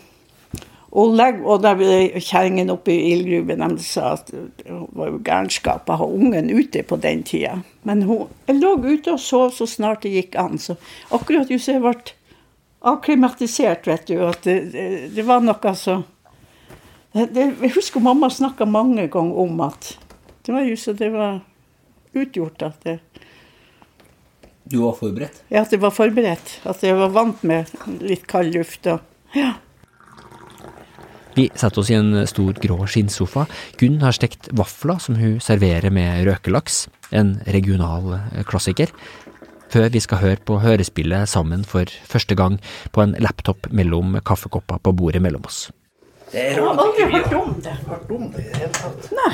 Og, 0.89 1.11
legg, 1.13 1.43
og 1.45 1.61
ble 1.61 2.17
kjerringen 2.17 2.71
oppe 2.73 2.95
i 2.95 3.11
ildgruben 3.11 3.61
de 3.61 3.83
sa 3.85 4.15
at 4.15 4.31
det 4.33 4.77
var 4.97 5.11
jo 5.11 5.19
gærenskap 5.25 5.89
å 5.89 5.99
ha 6.01 6.07
ungen 6.09 6.49
ute 6.49 6.81
på 6.81 6.97
den 6.97 7.21
tida. 7.27 7.59
Men 7.85 8.01
hun, 8.09 8.31
jeg 8.49 8.57
lå 8.57 8.73
ute 8.81 9.13
og 9.13 9.21
sov 9.21 9.51
så 9.53 9.69
snart 9.69 10.01
det 10.05 10.15
gikk 10.15 10.39
an. 10.41 10.57
Så 10.57 10.79
akkurat 11.13 11.51
just 11.53 11.69
jeg 11.69 11.83
ble 11.83 11.93
akklimatisert, 12.89 13.85
vet 13.87 14.07
du, 14.07 14.15
at 14.25 14.41
det, 14.47 14.57
det, 14.73 14.87
det 15.13 15.25
var 15.27 15.43
noe 15.43 15.75
så 15.75 15.99
det, 15.99 16.05
det, 16.07 16.18
Jeg 17.15 17.71
husker 17.73 18.03
mamma 18.05 18.29
snakka 18.29 18.67
mange 18.69 19.07
ganger 19.09 19.39
om 19.41 19.61
at 19.65 19.95
det 20.45 20.53
var 20.53 20.65
jo 20.65 20.75
så 20.77 20.93
det 20.97 21.09
var 21.13 21.39
utgjort 22.13 22.61
at 22.65 22.83
det 22.85 22.99
Du 24.69 24.83
var 24.83 24.93
forberedt? 24.93 25.41
Ja, 25.49 25.63
at 25.63 25.71
jeg 25.73 25.81
var 25.81 25.89
forberedt. 25.89 26.59
At 26.69 26.83
jeg 26.85 26.93
var 26.93 27.09
vant 27.09 27.41
med 27.41 27.71
litt 28.05 28.27
kald 28.29 28.53
luft 28.53 28.85
og 28.87 29.01
Ja. 29.33 29.55
Vi 31.33 31.47
setter 31.55 31.79
oss 31.79 31.89
i 31.89 31.95
en 31.95 32.27
stor 32.27 32.57
grå 32.61 32.77
skinnsofa. 32.89 33.45
Gunn 33.79 34.01
har 34.01 34.13
stekt 34.13 34.49
vafler 34.51 34.99
som 34.99 35.15
hun 35.15 35.37
serverer 35.39 35.93
med 35.93 36.25
røkelaks, 36.27 36.87
en 37.15 37.37
regional 37.47 38.13
eh, 38.17 38.43
klassiker. 38.43 38.91
Før 39.69 39.89
vi 39.93 40.01
skal 40.01 40.21
høre 40.23 40.41
på 40.43 40.57
hørespillet 40.59 41.29
sammen 41.29 41.63
for 41.63 41.89
første 42.09 42.35
gang 42.35 42.57
på 42.91 43.05
en 43.05 43.15
laptop 43.21 43.69
mellom 43.71 44.17
kaffekopper 44.25 44.81
på 44.81 44.95
bordet 44.97 45.21
mellom 45.21 45.45
oss. 45.45 45.69
Det 46.31 46.43
Jeg 46.43 46.55
har 46.61 46.81
aldri 46.83 47.05
hørt 47.11 47.33
om 47.33 47.53
det. 47.65 47.73
hørt 47.87 48.11
om 48.11 48.25
det 48.31 48.39
i 48.39 48.49
det 48.49 48.57
hele 48.57 48.73
tatt. 48.73 49.11
Nei. 49.17 49.33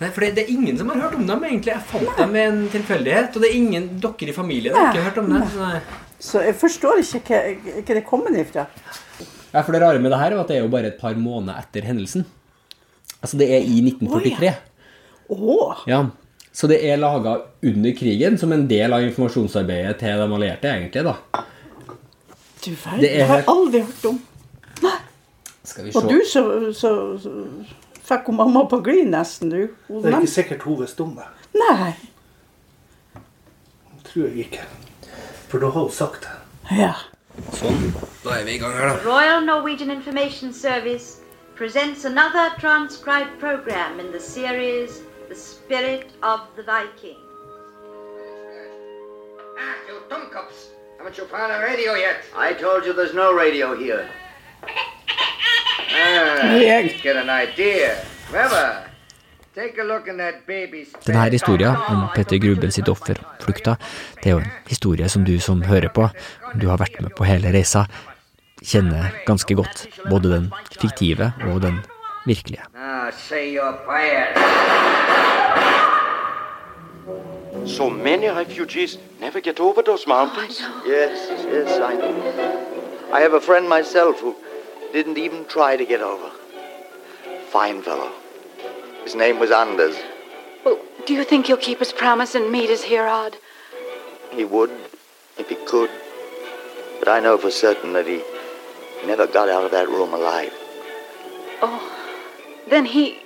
Nei, 0.00 0.08
for 0.10 0.20
det, 0.24 0.30
det 0.34 0.42
er 0.44 0.50
ingen 0.50 0.76
som 0.80 0.88
har 0.90 0.98
hørt 1.04 1.14
om 1.14 1.26
dem, 1.28 1.44
egentlig. 1.46 1.70
Jeg 1.72 1.84
fant 1.88 2.16
dem 2.18 2.32
med 2.34 2.48
en 2.50 2.64
tilfeldighet. 2.72 3.36
Og 3.36 3.44
det 3.44 3.50
er 3.52 3.58
ingen 3.60 3.86
dere 4.02 4.32
i 4.32 4.34
familien 4.36 4.74
har 4.74 4.90
ikke 4.90 5.04
hørt 5.06 5.20
om 5.22 5.30
det. 5.32 5.42
Nei. 5.60 5.78
Så 6.24 6.42
jeg 6.44 6.56
forstår 6.58 7.00
ikke 7.04 7.20
hva, 7.28 7.38
hva 7.84 7.94
det 8.00 8.02
kommer 8.08 8.38
ifra. 8.40 8.66
Ja, 9.54 9.62
for 9.62 9.70
det 9.76 9.82
rare 9.84 10.00
med 10.02 10.10
det 10.10 10.18
her 10.18 10.32
er 10.32 10.36
jo 10.38 10.42
at 10.42 10.50
det 10.50 10.56
er 10.58 10.64
jo 10.64 10.72
bare 10.72 10.90
et 10.90 10.98
par 10.98 11.14
måneder 11.14 11.60
etter 11.62 11.86
hendelsen. 11.86 12.24
Altså, 13.22 13.38
det 13.40 13.48
er 13.54 13.62
i 13.62 13.78
1943. 13.86 14.52
Åh, 15.34 15.84
Ja, 15.88 16.02
Så 16.54 16.68
det 16.70 16.80
er 16.86 16.98
laga 17.00 17.38
under 17.66 17.94
krigen 17.98 18.36
som 18.38 18.52
en 18.54 18.66
del 18.70 18.92
av 18.94 19.02
informasjonsarbeidet 19.02 19.96
til 20.02 20.20
de 20.20 20.26
allierte, 20.36 20.68
egentlig, 20.70 21.02
da. 21.06 21.14
du 22.64 22.70
verden. 22.70 23.00
Det 23.00 23.10
er 23.10 23.18
Jeg 23.18 23.26
har 23.26 23.36
helt- 23.40 23.48
aldri 23.48 23.80
hørt 23.80 24.04
om. 24.10 24.20
Skal 25.64 25.84
vi 25.84 25.92
se 25.92 25.98
Og 25.98 26.08
du, 26.10 26.20
så, 26.28 26.42
så, 26.76 26.90
så 27.22 27.30
fikk 28.04 28.26
hun 28.28 28.36
mamma 28.36 28.64
på 28.68 28.82
glid 28.84 29.06
nesten, 29.08 29.50
du. 29.50 29.68
Hun 29.88 30.02
Det 30.02 30.10
er 30.10 30.16
nem- 30.16 30.22
ikke 30.26 30.32
sikkert 30.34 30.62
hun 30.62 30.80
visste 30.82 31.00
om 31.06 31.14
det. 31.16 31.24
Nei. 31.54 31.92
Tror 34.04 34.26
jeg 34.28 34.36
ikke. 34.46 34.64
For 35.48 35.58
da 35.58 35.66
har 35.72 35.80
hun 35.86 35.90
sagt 35.90 36.26
det. 36.28 36.36
Ja. 36.76 36.92
Sånn. 37.56 37.92
Da 38.24 38.30
er 38.40 38.44
vi 38.44 38.54
i 38.54 38.58
gang 38.58 38.72
her, 38.76 38.88
da. 38.92 38.98
Royal 39.08 39.40
Norwegian 39.44 39.90
Information 39.90 40.52
Service 40.52 41.20
presents 41.56 42.04
another 42.04 42.50
transcribed 42.60 43.38
program 43.40 44.00
in 44.00 44.12
the 44.12 44.20
series 44.20 45.00
The 45.28 45.34
Spirit 45.34 46.10
of 46.22 46.40
the 46.56 46.62
Viking. 46.62 47.16
Ah, 49.56 49.74
you 49.88 49.96
dumbcups! 50.10 50.68
Haven't 50.98 51.16
you 51.18 51.24
found 51.26 51.52
a 51.52 51.58
radio 51.60 51.94
yet? 51.94 52.24
I 52.36 52.52
told 52.52 52.84
you 52.84 52.92
there's 52.92 53.14
no 53.14 53.32
radio 53.32 53.74
here. 53.76 54.06
Denne 61.06 61.30
historien 61.30 61.76
om 61.88 62.08
Petter 62.14 62.38
Gruben 62.42 62.72
sitt 62.74 62.88
offer, 62.88 63.20
flukta, 63.40 63.76
det 64.22 64.30
er 64.30 64.34
jo 64.34 64.42
en 64.42 64.50
historie 64.68 65.08
som 65.08 65.24
du 65.24 65.38
som 65.40 65.62
hører 65.62 65.88
på, 65.94 66.08
om 66.50 66.58
du 66.58 66.66
har 66.72 66.82
vært 66.82 66.98
med 67.02 67.14
på 67.14 67.26
hele 67.28 67.52
reisa, 67.54 67.84
kjenner 68.64 69.14
ganske 69.28 69.54
godt. 69.54 69.86
Både 70.10 70.32
den 70.32 70.50
fiktive 70.80 71.32
og 71.52 71.62
den 71.62 71.78
virkelige. 72.26 72.64
Prayers. 73.86 74.38
So 77.66 77.88
many 77.88 78.28
refugees 78.28 78.98
never 79.20 79.40
get 79.40 79.60
over 79.60 79.82
those 79.82 80.06
mountains. 80.06 80.62
Yes, 80.86 81.30
yes, 81.46 81.78
I 81.78 81.96
know. 81.96 82.14
I 83.12 83.20
have 83.20 83.34
a 83.34 83.40
friend 83.40 83.68
myself 83.68 84.20
who 84.20 84.34
didn't 84.94 85.18
even 85.18 85.44
try 85.46 85.76
to 85.76 85.84
get 85.84 86.00
over. 86.00 86.30
Fine 87.50 87.82
fellow. 87.82 88.12
His 89.02 89.16
name 89.16 89.40
was 89.40 89.50
Anders. 89.50 89.96
Well, 90.64 90.80
do 91.04 91.14
you 91.14 91.24
think 91.24 91.46
he'll 91.46 91.56
keep 91.56 91.80
his 91.80 91.92
promise 91.92 92.36
and 92.36 92.50
meet 92.50 92.70
us 92.70 92.84
here, 92.84 93.04
Odd? 93.08 93.36
He 94.30 94.44
would, 94.44 94.70
if 95.36 95.48
he 95.48 95.56
could. 95.66 95.90
But 97.00 97.08
I 97.08 97.18
know 97.18 97.36
for 97.36 97.50
certain 97.50 97.92
that 97.94 98.06
he 98.06 98.22
never 99.04 99.26
got 99.26 99.48
out 99.48 99.64
of 99.64 99.72
that 99.72 99.88
room 99.88 100.14
alive. 100.14 100.54
Oh, 101.60 101.82
then 102.68 102.84
he. 102.84 103.18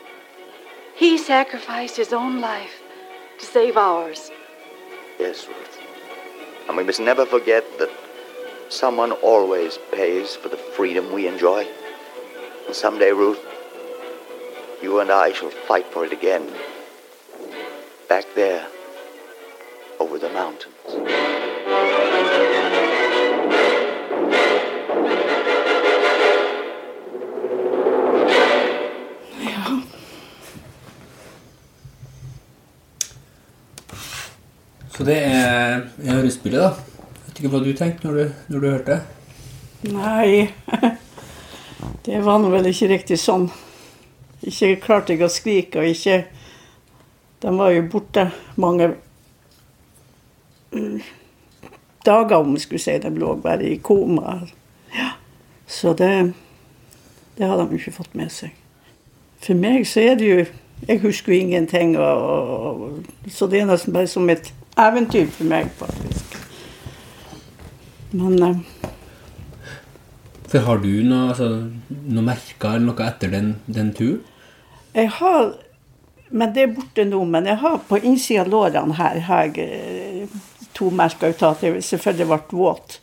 he 0.97 1.19
sacrificed 1.19 1.99
his 1.99 2.15
own 2.15 2.41
life 2.41 2.81
to 3.41 3.45
save 3.45 3.77
ours. 3.77 4.31
Yes, 5.21 5.47
Ruth. 5.47 5.79
And 6.67 6.79
we 6.79 6.83
must 6.83 7.01
never 7.01 7.27
forget 7.27 7.65
that 7.79 7.91
someone 8.69 9.13
always 9.13 9.79
pays 9.93 10.37
for 10.37 10.49
the 10.49 10.57
freedom 10.57 11.13
we 11.13 11.27
enjoy. 11.27 11.67
And 12.67 12.75
someday, 12.75 13.13
Ruth, 13.13 13.41
you 14.83 15.01
and 15.01 15.11
I 15.11 15.33
shall 15.33 15.51
fight 15.51 15.87
for 15.87 16.05
it 16.05 16.13
again. 16.13 16.51
Back 18.09 18.27
there, 18.35 18.67
over 20.01 20.19
the 20.19 20.29
mountains. 20.29 20.75
Så 34.99 35.05
det 35.05 35.17
er 35.17 35.81
hørespillet, 36.03 36.61
da. 36.61 36.88
Ikke 37.39 37.53
hva 37.53 37.59
du 37.63 37.71
tenkte 37.71 38.09
når 38.09 38.17
du, 38.17 38.31
når 38.51 38.63
du 38.63 38.65
hørte? 38.67 38.95
Nei, 39.95 40.49
det 42.07 42.23
var 42.27 42.41
nå 42.43 42.49
vel 42.51 42.67
ikke 42.67 42.89
riktig 42.91 43.19
sånn. 43.23 43.45
Ikke 44.43 44.73
klarte 44.83 45.15
jeg 45.15 45.23
å 45.23 45.31
skrike, 45.31 45.79
og 45.79 45.87
ikke 45.87 46.25
De 47.39 47.53
var 47.55 47.71
jo 47.71 47.85
borte 47.93 48.25
mange 48.59 48.89
mm, 50.75 50.99
dager, 52.03 52.41
om 52.41 52.57
vi 52.57 52.65
skulle 52.65 52.83
si. 52.83 52.97
De 52.99 53.13
lå 53.15 53.37
bare 53.39 53.71
i 53.71 53.77
koma. 53.79 54.41
Ja. 54.97 55.13
Så 55.71 55.95
det, 55.95 56.11
det 57.39 57.47
har 57.47 57.63
de 57.63 57.79
ikke 57.79 57.95
fått 58.01 58.19
med 58.19 58.35
seg. 58.35 58.51
For 59.39 59.55
meg 59.55 59.87
så 59.87 60.09
er 60.09 60.19
det 60.19 60.33
jo 60.33 60.41
Jeg 60.89 61.01
husker 61.03 61.33
jo 61.33 61.39
ingenting, 61.39 61.95
og, 61.99 62.27
og, 62.27 63.07
så 63.31 63.47
det 63.47 63.63
er 63.63 63.71
nesten 63.71 63.95
bare 63.95 64.11
som 64.11 64.27
et 64.31 64.51
eventyr 64.79 65.31
for 65.31 65.47
meg, 65.51 65.71
faktisk. 65.79 66.48
Men 68.11 68.43
eh, 68.43 68.57
For 70.49 70.65
har 70.65 70.83
du 70.83 70.91
noe, 71.05 71.31
altså, 71.33 71.49
noe 71.89 72.25
merker 72.25 72.77
eller 72.77 72.87
noe 72.89 73.09
etter 73.09 73.33
den, 73.33 73.55
den 73.67 73.93
turen? 73.97 74.23
Jeg 74.97 75.11
har 75.19 75.53
Men 76.31 76.53
det 76.55 76.63
er 76.65 76.73
borte 76.77 77.05
nå. 77.09 77.23
Men 77.25 77.47
jeg 77.49 77.61
har 77.63 77.79
på 77.89 78.01
innsida 78.03 78.45
av 78.45 78.53
lårene 78.53 78.97
her 78.99 79.21
har 79.29 79.47
jeg 79.49 79.65
eh, 79.65 80.41
to 80.77 80.91
merker 80.95 81.33
ut 81.33 81.43
av 81.43 81.57
at 81.57 81.65
jeg 81.65 81.85
selvfølgelig 81.85 82.29
ble 82.29 82.61
våt. 82.61 82.99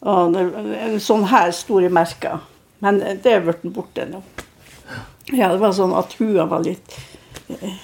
Og 0.00 0.36
en 0.38 1.00
sånn 1.02 1.26
her 1.28 1.50
store 1.52 1.90
merker. 1.92 2.38
Men 2.80 3.02
det 3.02 3.34
er 3.34 3.42
blitt 3.44 3.66
borte 3.74 4.06
nå. 4.08 4.22
Ja, 5.30 5.50
det 5.52 5.60
var 5.60 5.74
sånn 5.76 5.92
at 5.94 6.14
hua 6.18 6.46
var 6.50 6.64
litt 6.64 6.96
eh, 7.52 7.76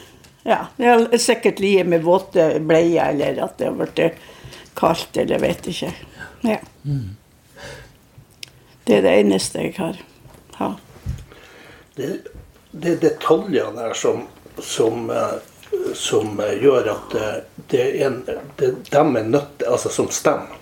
Ja, 0.46 0.64
det 0.78 0.86
er 0.88 1.18
sikkert 1.20 1.60
lie 1.62 1.82
med 1.84 2.06
våte 2.06 2.48
bleier, 2.62 3.10
eller 3.12 3.42
at 3.44 3.58
det 3.58 3.68
har 3.68 3.76
blitt 3.78 4.22
kaldt, 4.76 5.16
eller 5.16 5.40
vet 5.42 5.66
ikke. 5.70 5.92
Ja. 6.46 6.58
Det 8.86 8.98
er 8.98 9.02
det 9.02 9.14
eneste 9.20 9.64
jeg 9.64 9.74
har. 9.78 9.98
Ha. 10.60 10.70
Det, 11.96 12.10
det 12.70 12.92
er 12.92 13.02
detaljer 13.02 13.72
der 13.76 13.94
som, 13.98 14.26
som, 14.62 15.10
eh, 15.10 15.38
som 15.94 16.40
gjør 16.60 16.90
at 16.92 17.16
det 17.72 17.82
er 17.82 18.06
en, 18.06 18.20
det, 18.56 18.74
dem 18.92 19.16
er 19.16 19.30
nødt 19.32 19.64
Altså 19.66 19.90
som 19.92 20.10
stemmer. 20.12 20.52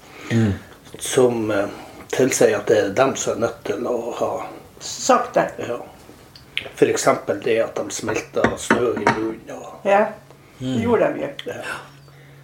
Som 0.98 1.50
eh, 1.50 1.66
tilsier 2.14 2.58
at 2.58 2.70
det 2.70 2.78
er 2.80 2.94
dem 2.96 3.16
som 3.18 3.36
er 3.36 3.46
nødt 3.48 3.64
til 3.66 3.86
å 3.90 3.98
ha 4.20 4.30
Sagt 4.84 5.34
det. 5.34 5.48
Ja. 5.64 5.78
F.eks. 6.74 7.06
det 7.44 7.54
at 7.62 7.76
de 7.78 7.90
smelter 7.94 8.56
snø 8.60 8.90
i 9.00 9.04
bunnen. 9.06 9.54
Og, 9.56 9.86
Ja, 9.88 10.06
det 10.58 10.82
gjorde 10.82 11.08
de 11.14 11.24
jo. 11.24 11.54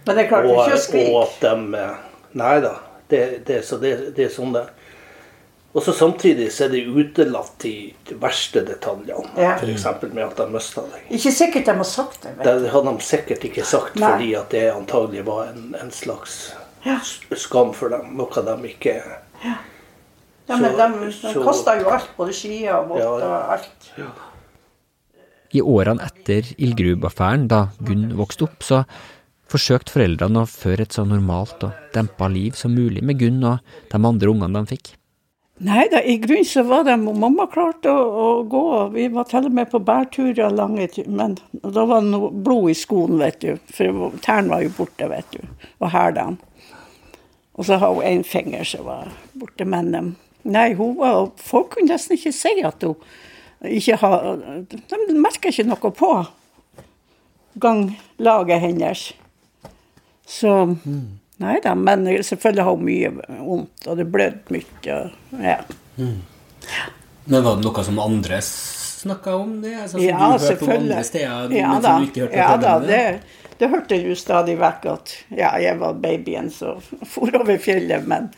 Men 0.05 0.17
det 0.17 0.27
klarte 0.29 0.49
ikke 0.49 0.67
å 0.67 0.73
og 0.73 0.79
skrike. 0.81 1.23
at 1.23 1.41
de 1.45 1.81
eh, 1.81 1.97
Nei 2.41 2.53
da. 2.63 2.75
Det, 3.11 3.21
det, 3.45 3.57
så 3.67 3.77
det, 3.77 4.15
det 4.15 4.23
er 4.29 4.31
sånne 4.31 4.61
Og 5.73 5.83
så 5.83 5.91
samtidig 5.95 6.47
så 6.51 6.65
er 6.65 6.71
det 6.73 6.81
utelatt 6.87 7.53
de 7.63 7.93
verste 8.19 8.63
detaljene. 8.67 9.29
Ja. 9.39 9.53
F.eks. 9.59 9.85
med 10.13 10.23
at 10.25 10.35
de 10.39 10.47
mista 10.51 10.81
deg. 10.83 11.05
Ikke 11.15 11.31
sikkert 11.31 11.69
de 11.69 11.75
har 11.79 11.87
sagt 11.87 12.25
det. 12.25 12.33
Det 12.43 12.71
hadde 12.73 12.91
de 12.97 13.05
sikkert 13.07 13.45
ikke 13.47 13.63
sagt 13.67 13.95
Nei. 13.99 14.09
fordi 14.11 14.31
at 14.39 14.49
det 14.55 14.65
antagelig 14.73 15.23
var 15.27 15.51
en, 15.53 15.75
en 15.79 15.91
slags 15.95 16.53
Ja. 16.83 16.97
skam 17.37 17.71
for 17.77 17.93
dem. 17.93 18.15
Noe 18.17 18.43
de 18.47 18.57
ikke 18.73 18.97
Ja, 20.49 20.57
men 20.57 20.73
Så- 20.75 21.31
de, 21.31 21.33
de 21.39 21.43
kasta 21.45 21.77
jo 21.79 21.89
alt, 21.93 22.09
både 22.17 22.33
skier 22.35 22.73
og 22.81 22.89
votter 22.89 23.03
Ja, 23.05 23.17
ja. 23.19 23.27
og 23.27 23.51
alt. 23.55 23.91
I 25.53 25.61
årene 25.61 26.03
etter 26.03 26.47
ildgruveaffæren, 26.57 27.47
da 27.51 27.67
Gunn 27.83 28.11
vokste 28.19 28.43
opp, 28.47 28.59
så 28.63 28.83
forsøkte 29.51 29.93
foreldrene 29.93 30.43
å 30.43 30.49
føre 30.49 30.87
et 30.87 30.95
så 30.95 31.05
normalt 31.07 31.63
og 31.67 31.93
dempa 31.95 32.29
liv 32.31 32.57
som 32.57 32.73
mulig 32.75 33.03
med 33.05 33.19
Gunn 33.19 33.43
og 33.43 33.61
de 33.91 33.99
andre 33.99 34.31
ungene 34.31 34.61
de 34.61 34.75
fikk. 34.75 34.95
Nei 35.61 35.83
da, 35.91 35.99
i 36.01 36.15
grunnen 36.17 36.47
så 36.47 36.63
var 36.65 36.87
de 36.87 36.95
og 36.95 37.17
Mamma 37.21 37.45
klarte 37.51 37.91
å, 37.93 38.05
å 38.17 38.29
gå. 38.49 38.63
Vi 38.95 39.05
var 39.13 39.27
til 39.29 39.45
og 39.45 39.53
med 39.53 39.69
på 39.69 39.81
bærturer 39.85 40.49
lange. 40.49 40.87
Men 41.05 41.35
da 41.61 41.83
var 41.85 42.01
det 42.01 42.09
noe 42.15 42.31
blod 42.33 42.71
i 42.71 42.77
skoen, 42.77 43.19
vet 43.21 43.37
du. 43.43 43.59
For 43.69 44.15
tærne 44.25 44.55
var 44.55 44.63
jo 44.65 44.71
borte, 44.79 45.09
vet 45.11 45.35
du. 45.35 45.67
Og 45.77 45.91
hælene. 45.93 46.39
Og 47.53 47.67
så 47.67 47.77
har 47.77 47.93
hun 47.93 48.07
én 48.07 48.23
finger 48.25 48.65
som 48.65 48.87
var 48.89 49.11
borte. 49.37 49.67
Men 49.69 49.93
em, 49.93 50.11
nei, 50.49 50.71
hun 50.79 50.95
var 50.97 51.29
Folk 51.37 51.75
kunne 51.75 51.93
nesten 51.93 52.17
ikke 52.17 52.33
si 52.33 52.55
at 52.65 52.81
hun 52.87 52.97
ikke 53.61 53.99
har 54.01 54.23
De 54.65 55.13
merka 55.13 55.51
ikke 55.51 55.67
noe 55.69 55.93
på 55.93 56.13
ganglaget 57.61 58.63
hennes. 58.65 59.11
Så 60.27 60.53
Nei 61.41 61.57
da, 61.63 61.73
men 61.75 62.05
selvfølgelig 62.23 62.63
har 62.63 62.75
hun 62.75 62.83
mye 62.85 63.09
vondt, 63.41 63.87
og 63.89 63.97
det 63.97 64.05
blødde 64.13 64.53
mye. 64.53 64.97
Ja. 65.41 65.55
Ja. 65.97 66.83
Men 67.25 67.43
var 67.43 67.57
det 67.57 67.65
noe 67.65 67.83
som 67.85 67.99
andre 68.03 68.37
snakka 68.45 69.35
om? 69.35 69.61
det? 69.61 69.73
Altså, 69.75 69.97
som 69.97 70.05
ja, 70.05 70.17
du 70.17 70.45
hørte 70.45 70.65
om 70.65 70.73
andre 70.75 71.03
steder, 71.03 71.55
ja, 71.57 71.71
da. 71.81 71.95
ja, 72.33 72.49
da, 72.61 72.75
det, 72.85 73.01
det 73.57 73.69
hørte 73.71 73.97
jeg 73.97 74.09
jo 74.09 74.17
stadig 74.17 74.57
vekk 74.61 74.85
at 74.93 75.15
ja, 75.29 75.55
jeg 75.61 75.79
var 75.81 75.97
babyen 76.03 76.51
som 76.53 76.81
for 77.13 77.41
over 77.41 77.57
fjellet. 77.61 78.05
Men, 78.09 78.29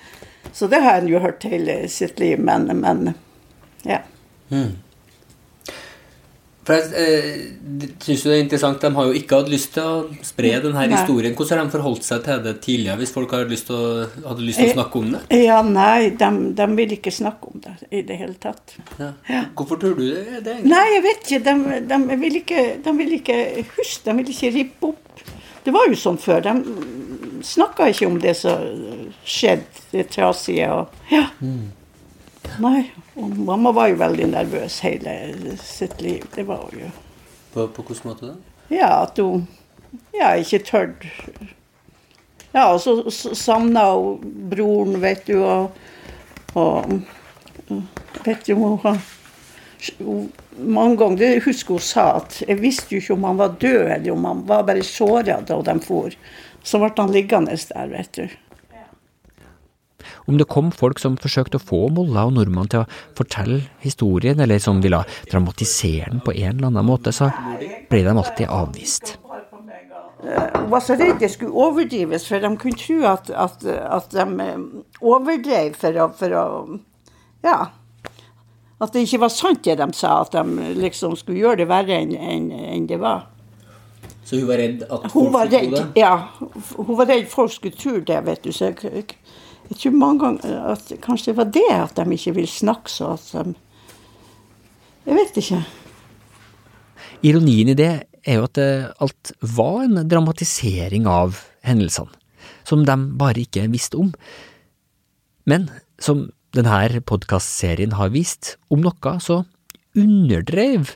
så 0.51 0.71
det 0.71 0.79
har 0.83 1.01
en 1.01 1.11
jo 1.11 1.19
hørt 1.23 1.43
hele 1.47 1.81
sitt 1.91 2.23
liv, 2.23 2.39
men, 2.39 2.69
men 2.79 3.13
ja. 3.83 3.99
Mm. 4.47 4.77
For 6.63 6.77
jeg 6.77 6.91
eh, 6.95 7.95
synes 7.99 8.21
jo 8.23 8.31
det 8.31 8.37
er 8.37 8.43
interessant, 8.45 8.79
De 8.79 8.91
har 8.95 9.07
jo 9.09 9.15
ikke 9.17 9.39
hatt 9.41 9.49
lyst 9.51 9.73
til 9.75 9.83
å 9.83 10.23
spre 10.23 10.53
denne 10.63 10.85
Nei. 10.85 10.93
historien. 10.93 11.35
Hvordan 11.35 11.59
har 11.59 11.67
de 11.67 11.75
forholdt 11.75 12.07
seg 12.07 12.23
til 12.23 12.39
det 12.45 12.53
tidligere, 12.63 12.99
hvis 13.01 13.11
folk 13.15 13.35
hadde 13.35 13.51
lyst 13.51 13.67
til 13.67 13.75
å, 13.75 14.35
lyst 14.39 14.61
til 14.61 14.71
å 14.71 14.77
snakke 14.77 15.01
om 15.01 15.11
det? 15.15 15.21
Ja, 15.43 15.59
nei, 15.67 16.13
de, 16.19 16.31
de 16.55 16.69
vil 16.79 16.95
ikke 16.95 17.11
snakke 17.11 17.51
om 17.51 17.63
det 17.65 17.75
i 17.91 18.05
det 18.07 18.19
hele 18.21 18.37
tatt. 18.39 18.77
Ja. 18.95 19.11
Hvorfor 19.59 19.81
tror 19.81 19.99
du 19.99 20.05
det? 20.05 20.39
det 20.45 20.55
er 20.55 20.65
Nei, 20.71 20.85
jeg 20.95 21.05
vet 21.09 21.27
ikke. 21.27 21.41
De, 21.49 21.83
de, 21.91 22.19
vil 22.23 22.39
ikke. 22.39 22.65
de 22.87 22.97
vil 23.01 23.15
ikke 23.19 23.39
huske, 23.75 24.05
de 24.07 24.17
vil 24.21 24.33
ikke 24.35 24.55
rippe 24.55 24.93
opp. 24.93 25.23
Det 25.63 25.71
var 25.75 25.91
jo 25.91 25.99
sånn 25.99 26.19
før. 26.19 26.43
De 26.47 27.43
snakka 27.43 27.91
ikke 27.91 28.07
om 28.07 28.19
det 28.23 28.37
som 28.39 28.63
skjedde, 29.27 29.87
det 29.91 30.09
trasige. 30.15 30.71
Og, 30.71 30.99
ja. 31.11 31.27
Nei. 32.61 32.91
Og 33.15 33.33
mamma 33.47 33.71
var 33.73 33.89
jo 33.91 33.99
veldig 34.01 34.29
nervøs 34.33 34.79
hele 34.85 35.57
sitt 35.61 36.01
liv. 36.01 36.25
Det 36.35 36.45
var 36.47 36.69
jo. 36.75 36.89
På, 37.53 37.67
på 37.67 37.85
hvilken 37.87 38.11
måte 38.11 38.31
da? 38.31 38.37
Ja, 38.73 38.91
at 39.03 39.19
hun 39.21 39.47
ja, 40.13 40.33
ikke 40.39 40.63
tørde. 40.65 41.11
Ja, 42.53 42.67
og 42.73 42.81
så, 42.81 42.95
så 43.09 43.33
savna 43.37 43.87
hun 43.97 44.21
broren, 44.49 44.99
vet 45.01 45.27
du, 45.27 45.39
og, 45.41 45.73
og 46.53 47.01
Vet 48.23 48.45
du, 48.45 48.53
hun 48.53 48.77
har 48.83 48.99
Mange 50.53 50.97
ganger 50.99 51.17
det 51.17 51.43
husker 51.47 51.75
hun 51.75 51.83
sa 51.83 52.03
at 52.19 52.37
jeg 52.45 52.59
visste 52.61 52.93
jo 52.93 53.01
ikke 53.01 53.15
om 53.15 53.25
han 53.27 53.39
var 53.39 53.55
død, 53.59 53.87
eller 53.95 54.13
om 54.13 54.27
han 54.29 54.43
var 54.47 54.63
bare 54.67 54.83
såra 54.85 55.39
da 55.41 55.57
de 55.65 55.73
for. 55.83 56.13
Så 56.63 56.79
ble 56.79 56.91
han 56.95 57.11
liggende 57.11 57.57
der, 57.57 57.89
vet 57.91 58.13
du. 58.15 58.35
Om 60.27 60.37
det 60.39 60.49
kom 60.51 60.71
folk 60.75 61.01
som 61.01 61.17
forsøkte 61.19 61.59
å 61.59 61.63
få 61.63 61.81
Molla 61.93 62.27
og 62.29 62.37
nordmannen 62.37 62.71
til 62.71 62.83
å 62.83 63.17
fortelle 63.17 63.61
historien, 63.83 64.39
eller 64.43 64.61
som 64.63 64.81
ville 64.83 65.03
dramatisere 65.31 66.11
den 66.11 66.23
på 66.23 66.35
en 66.35 66.55
eller 66.57 66.71
annen 66.71 66.87
måte, 66.87 67.13
så 67.15 67.31
ble 67.89 68.03
de 68.05 68.15
alltid 68.15 68.49
avvist. 68.49 69.17
Hun 70.23 70.69
var 70.71 70.79
så 70.79 70.95
redd 70.95 71.19
det 71.19 71.29
skulle 71.33 71.51
overdrives, 71.51 72.27
for 72.29 72.39
de 72.39 72.51
kunne 72.57 72.79
tro 72.79 73.01
at, 73.09 73.29
at, 73.29 73.65
at 73.67 74.13
de 74.15 74.25
eh, 74.45 74.61
overdrev 75.03 75.75
for 75.79 75.99
å, 75.99 76.09
for 76.17 76.35
å 76.39 76.43
Ja. 77.43 77.57
At 78.83 78.95
det 78.95 79.03
ikke 79.05 79.21
var 79.23 79.31
sant 79.31 79.63
det 79.63 79.77
de 79.79 79.85
sa, 79.95 80.21
at 80.23 80.33
de 80.35 80.73
liksom 80.79 81.15
skulle 81.19 81.43
gjøre 81.43 81.61
det 81.61 81.67
verre 81.69 81.99
enn 82.03 82.15
en, 82.15 82.49
en 82.51 82.87
det 82.87 82.97
var. 82.99 83.27
Så 84.23 84.39
hun 84.39 84.47
var 84.47 84.59
redd 84.59 84.83
at 84.87 85.11
folk 85.11 85.35
skulle 85.35 85.49
tro 85.51 85.75
det? 85.75 85.85
ja. 85.99 86.15
Hun 86.77 86.97
var 86.97 87.09
redd 87.11 87.27
folk 87.31 87.53
skulle 87.53 87.79
tro 87.79 87.99
det, 87.99 88.19
vet 88.25 88.43
du. 88.43 88.51
Så 88.55 88.71
jeg, 89.69 89.77
tror 89.79 89.95
mange 89.97 90.19
ganger 90.23 90.57
at 90.73 90.91
kanskje 91.03 91.31
det 91.31 91.37
var 91.39 91.51
det 91.55 91.69
at 91.75 91.95
de 91.99 92.17
ikke 92.17 92.35
vil 92.39 92.49
snakke 92.49 92.91
så 92.91 93.13
at 93.15 93.29
de 93.33 93.53
Jeg 95.03 95.15
vet 95.17 95.37
ikke. 95.37 95.57
Ironien 97.27 97.73
i 97.73 97.75
det 97.75 97.91
er 98.23 98.37
jo 98.37 98.45
at 98.47 98.55
det 98.55 98.93
alt 99.03 99.31
var 99.41 99.81
en 99.83 99.99
dramatisering 100.07 101.09
av 101.11 101.41
hendelsene, 101.67 102.13
som 102.63 102.85
de 102.87 102.95
bare 103.19 103.43
ikke 103.43 103.65
visste 103.71 103.99
om. 103.99 104.13
Men 105.43 105.67
som 105.99 106.29
denne 106.55 107.01
podkastserien 107.03 107.97
har 107.99 108.13
vist, 108.13 108.55
om 108.71 108.83
noe 108.85 109.17
så 109.19 109.41
underdrev 109.99 110.95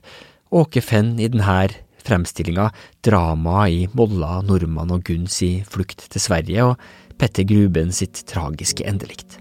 Åke 0.56 0.82
Fenn 0.82 1.18
i 1.20 1.28
denne 1.28 1.68
fremstillinga 2.08 2.70
dramaet 3.04 3.74
i 3.74 3.82
Molla, 3.98 4.40
Nordmann 4.46 4.94
og 4.96 5.04
Gunns 5.08 5.42
i 5.44 5.52
flukt 5.68 6.08
til 6.14 6.24
Sverige, 6.24 6.72
og 6.72 6.78
Petter 7.18 7.48
Gruben 7.50 7.92
sitt 7.96 8.22
tragiske 8.30 8.86
endelikt. 8.88 9.40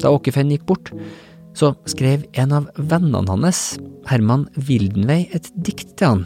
Da 0.00 0.12
Åkefen 0.14 0.52
gikk 0.52 0.64
bort, 0.68 0.92
så 1.52 1.74
skrev 1.90 2.24
en 2.38 2.54
av 2.56 2.70
vennene 2.78 3.28
hans, 3.28 3.78
Herman 4.08 4.46
Wildenvey, 4.56 5.26
et 5.34 5.50
dikt 5.54 5.96
til 5.98 6.06
han, 6.06 6.24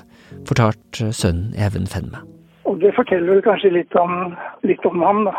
fortalte 0.49 1.11
sønnen 1.17 1.57
Even 1.59 1.89
Fenn 1.91 2.13
meg. 2.13 2.23
Og 2.69 2.79
det 2.83 2.95
forteller 2.97 3.37
vel 3.37 3.45
kanskje 3.45 3.73
litt 3.75 3.95
om, 3.99 4.35
litt 4.67 4.85
om 4.89 5.03
ham, 5.05 5.25
da. 5.29 5.35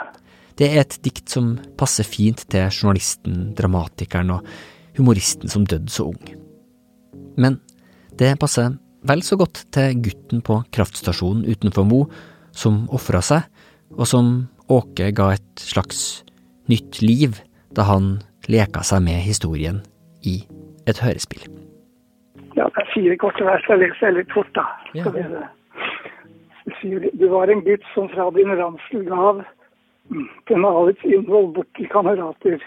Det 0.55 0.69
er 0.71 0.85
et 0.85 0.97
dikt 1.03 1.31
som 1.31 1.55
passer 1.79 2.07
fint 2.07 2.45
til 2.51 2.69
journalisten, 2.69 3.51
dramatikeren 3.57 4.37
og 4.37 4.47
humoristen 4.95 5.51
som 5.51 5.65
døde 5.67 5.91
så 5.91 6.07
ung. 6.13 6.21
Men 7.35 7.59
det 8.15 8.37
passer 8.39 8.77
vel 9.05 9.23
så 9.25 9.37
godt 9.39 9.65
til 9.75 9.99
gutten 10.05 10.43
på 10.45 10.61
kraftstasjonen 10.75 11.43
utenfor 11.49 11.87
Mo, 11.87 12.05
som 12.55 12.85
ofra 12.95 13.21
seg, 13.25 13.47
og 13.95 14.07
som 14.09 14.35
Åke 14.65 15.11
ga 15.13 15.27
et 15.35 15.61
slags 15.61 16.23
nytt 16.71 17.03
liv 17.03 17.37
da 17.77 17.85
han 17.85 18.15
leka 18.49 18.81
seg 18.81 19.03
med 19.05 19.21
historien 19.21 19.83
i 20.25 20.39
et 20.89 21.01
hørespill. 21.03 21.43
Ja, 22.55 22.65
det 22.71 22.81
er 22.81 22.89
fire 22.93 23.17
korte 23.21 23.45
vers. 23.45 23.65
Jeg 23.69 23.81
leser 23.83 24.15
litt 24.15 24.31
fort, 24.33 24.49
da. 24.55 24.65
Ja. 24.97 25.11
Du 26.81 27.27
var 27.29 27.51
en 27.51 27.61
gutt 27.65 27.85
som 27.93 28.07
fra 28.09 28.29
din 28.33 28.49
ransel 28.57 29.03
gav 29.05 29.43
mm, 30.09 30.27
pennalets 30.49 31.05
innhold 31.05 31.53
bort 31.57 31.69
til 31.77 31.89
kamerater. 31.91 32.63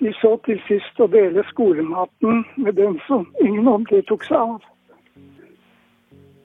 De 0.00 0.12
så 0.20 0.36
til 0.46 0.60
sist 0.68 1.00
å 1.02 1.10
dele 1.12 1.44
skolematen 1.50 2.44
med 2.56 2.78
den 2.80 2.96
som 3.06 3.26
ingen 3.44 3.68
andre 3.68 4.00
tok 4.08 4.24
seg 4.26 4.38
av. 4.38 4.62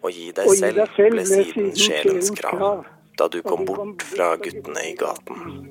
Å 0.08 0.12
gi 0.14 0.30
deg 0.32 0.48
selv 0.56 0.86
ble 1.12 1.24
siden 1.28 1.74
sjelens 1.76 2.30
krav, 2.38 2.86
da 3.20 3.26
du 3.28 3.42
kom 3.44 3.66
bort 3.68 4.06
fra 4.08 4.30
guttene 4.40 4.86
i 4.88 4.94
gaten. 4.96 5.66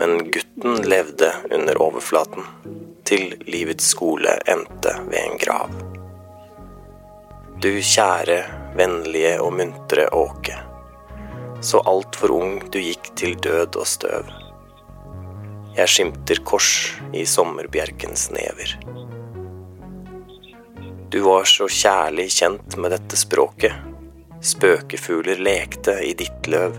Men 0.00 0.16
gutten 0.34 0.80
levde 0.90 1.28
under 1.54 1.78
overflaten, 1.84 2.42
til 3.06 3.36
livets 3.46 3.92
skole 3.92 4.32
endte 4.50 4.96
ved 5.06 5.20
en 5.20 5.38
grav. 5.38 5.76
Du 7.62 7.70
kjære, 7.78 8.40
vennlige 8.74 9.36
og 9.44 9.54
muntre 9.60 10.08
Åke. 10.10 10.58
Så 11.62 11.84
altfor 11.86 12.34
ung 12.34 12.58
du 12.66 12.80
gikk 12.82 13.12
til 13.14 13.38
død 13.46 13.78
og 13.78 13.86
støv. 13.86 14.34
Jeg 15.78 15.92
skimter 15.92 16.42
kors 16.50 16.72
i 17.14 17.22
sommerbjerkens 17.30 18.26
never. 18.34 18.74
Du 21.10 21.20
var 21.20 21.44
så 21.44 21.68
kjærlig 21.70 22.30
kjent 22.34 22.76
med 22.82 22.90
dette 22.90 23.18
språket. 23.18 23.74
Spøkefugler 24.42 25.38
lekte 25.38 25.94
i 26.02 26.12
ditt 26.18 26.48
løv. 26.50 26.74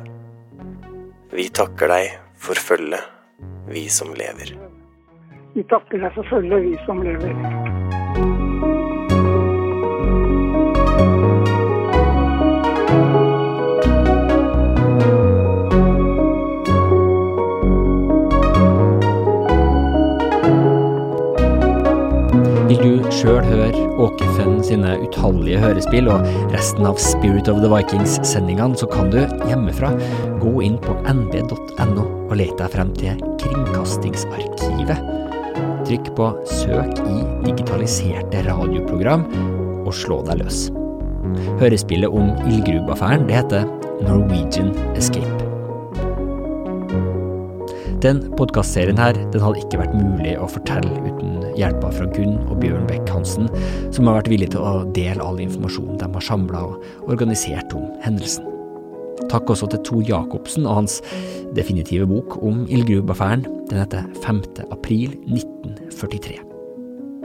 Vi 1.32 1.48
takker 1.56 1.92
deg 1.92 2.18
for 2.36 2.60
følget, 2.60 3.08
vi 3.72 3.88
som 3.92 4.12
lever. 4.20 4.52
Vi 5.56 5.64
takker 5.72 6.04
deg 6.04 6.14
for 6.20 6.28
følget, 6.28 6.68
vi 6.68 6.76
som 6.84 7.02
lever. 7.08 7.67
Sjøl 23.18 23.46
høre 23.48 23.86
Åke 23.98 24.26
Fenn 24.36 24.60
sine 24.66 24.94
utallige 25.02 25.62
hørespill 25.62 26.10
og 26.12 26.26
resten 26.54 26.86
av 26.86 27.00
Spirit 27.02 27.50
of 27.50 27.62
the 27.64 27.70
Vikings-sendingene, 27.72 28.78
så 28.78 28.90
kan 28.92 29.10
du 29.14 29.20
hjemmefra 29.48 29.94
gå 30.42 30.54
inn 30.68 30.78
på 30.84 30.94
nb.no 31.10 32.06
og 32.28 32.36
lete 32.38 32.60
deg 32.62 32.74
frem 32.76 32.94
til 32.98 33.24
Kringkastingsarkivet. 33.42 35.14
Trykk 35.88 36.12
på 36.18 36.30
Søk 36.52 37.02
i 37.08 37.22
digitaliserte 37.48 38.44
radioprogram, 38.50 39.26
og 39.88 39.94
slå 39.96 40.20
deg 40.28 40.44
løs. 40.44 40.68
Hørespillet 41.62 42.12
om 42.12 42.34
ildgrubeaffæren, 42.46 43.30
heter 43.32 43.66
Norwegian 44.04 44.74
Escape. 45.00 45.37
Den 48.04 48.20
podkastserien 48.38 49.00
her, 49.02 49.18
den 49.34 49.42
hadde 49.42 49.64
ikke 49.64 49.80
vært 49.82 49.96
mulig 49.98 50.36
å 50.38 50.50
fortelle 50.52 51.00
uten 51.02 51.48
hjelpa 51.58 51.90
fra 51.96 52.06
Gunn 52.14 52.36
og 52.46 52.60
Bjørn 52.62 52.86
Beck 52.90 53.10
Hansen, 53.10 53.50
som 53.96 54.06
har 54.06 54.20
vært 54.20 54.30
villige 54.30 54.54
til 54.54 54.62
å 54.62 54.84
dele 54.94 55.24
all 55.26 55.42
informasjonen 55.42 55.98
de 55.98 56.12
har 56.14 56.28
samla 56.28 56.62
og 56.68 57.10
organisert 57.10 57.74
om 57.78 57.90
hendelsen. 58.06 58.46
Takk 59.32 59.50
også 59.50 59.72
til 59.74 59.82
Tor 59.88 60.06
Jacobsen 60.06 60.70
og 60.70 60.84
hans 60.84 61.00
definitive 61.58 62.06
bok 62.08 62.38
om 62.46 62.68
ildgrubeaffæren. 62.70 63.48
Den 63.72 63.82
heter 63.82 64.06
5. 64.24 64.44
april 64.70 65.18
1943. 65.26 66.38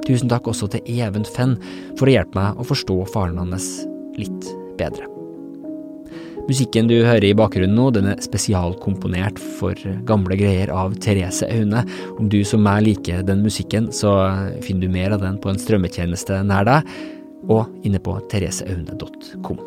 Tusen 0.08 0.32
takk 0.32 0.48
også 0.50 0.72
til 0.72 0.88
Even 0.96 1.28
Fenn 1.36 1.58
for 2.00 2.08
å 2.08 2.16
hjelpe 2.16 2.40
meg 2.40 2.58
å 2.58 2.66
forstå 2.66 3.02
faren 3.12 3.38
hans 3.44 3.74
litt 4.16 4.54
bedre. 4.80 5.11
Musikken 6.48 6.88
du 6.90 6.96
hører 7.06 7.24
i 7.28 7.36
bakgrunnen 7.38 7.76
nå, 7.78 7.84
den 7.94 8.08
er 8.10 8.22
spesialkomponert 8.22 9.38
for 9.60 9.78
gamle 10.08 10.36
greier 10.40 10.72
av 10.74 10.96
Therese 11.02 11.46
Aune. 11.46 11.84
Om 12.18 12.30
du 12.32 12.40
som 12.46 12.64
meg 12.66 12.82
liker 12.88 13.22
den 13.26 13.44
musikken, 13.44 13.92
så 13.94 14.10
finner 14.64 14.88
du 14.88 14.94
mer 14.96 15.14
av 15.14 15.22
den 15.22 15.38
på 15.42 15.52
en 15.52 15.60
strømmetjeneste 15.60 16.40
nær 16.48 16.66
deg, 16.66 16.88
og 17.46 17.70
inne 17.86 18.00
på 18.02 18.16
thereseaune.com. 18.32 19.60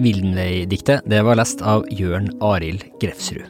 Vildenvei-diktet 0.00 1.04
det 1.08 1.20
var 1.26 1.36
lest 1.36 1.60
av 1.68 1.84
Jørn 1.92 2.30
Arild 2.44 2.86
Grefsrud. 3.02 3.44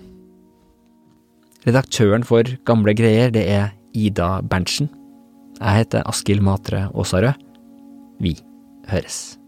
Redaktøren 1.62 2.27
for 2.27 2.49
Gamle 2.67 2.97
greier 2.99 3.31
det 3.31 3.45
er 3.47 3.71
Ida 3.95 4.41
Berntsen. 4.43 4.91
Jeg 5.61 5.85
heter 5.85 6.03
Askild 6.11 6.43
Matre 6.43 6.88
Aasarød. 6.91 7.38
Vi 8.19 8.35
høres. 8.91 9.42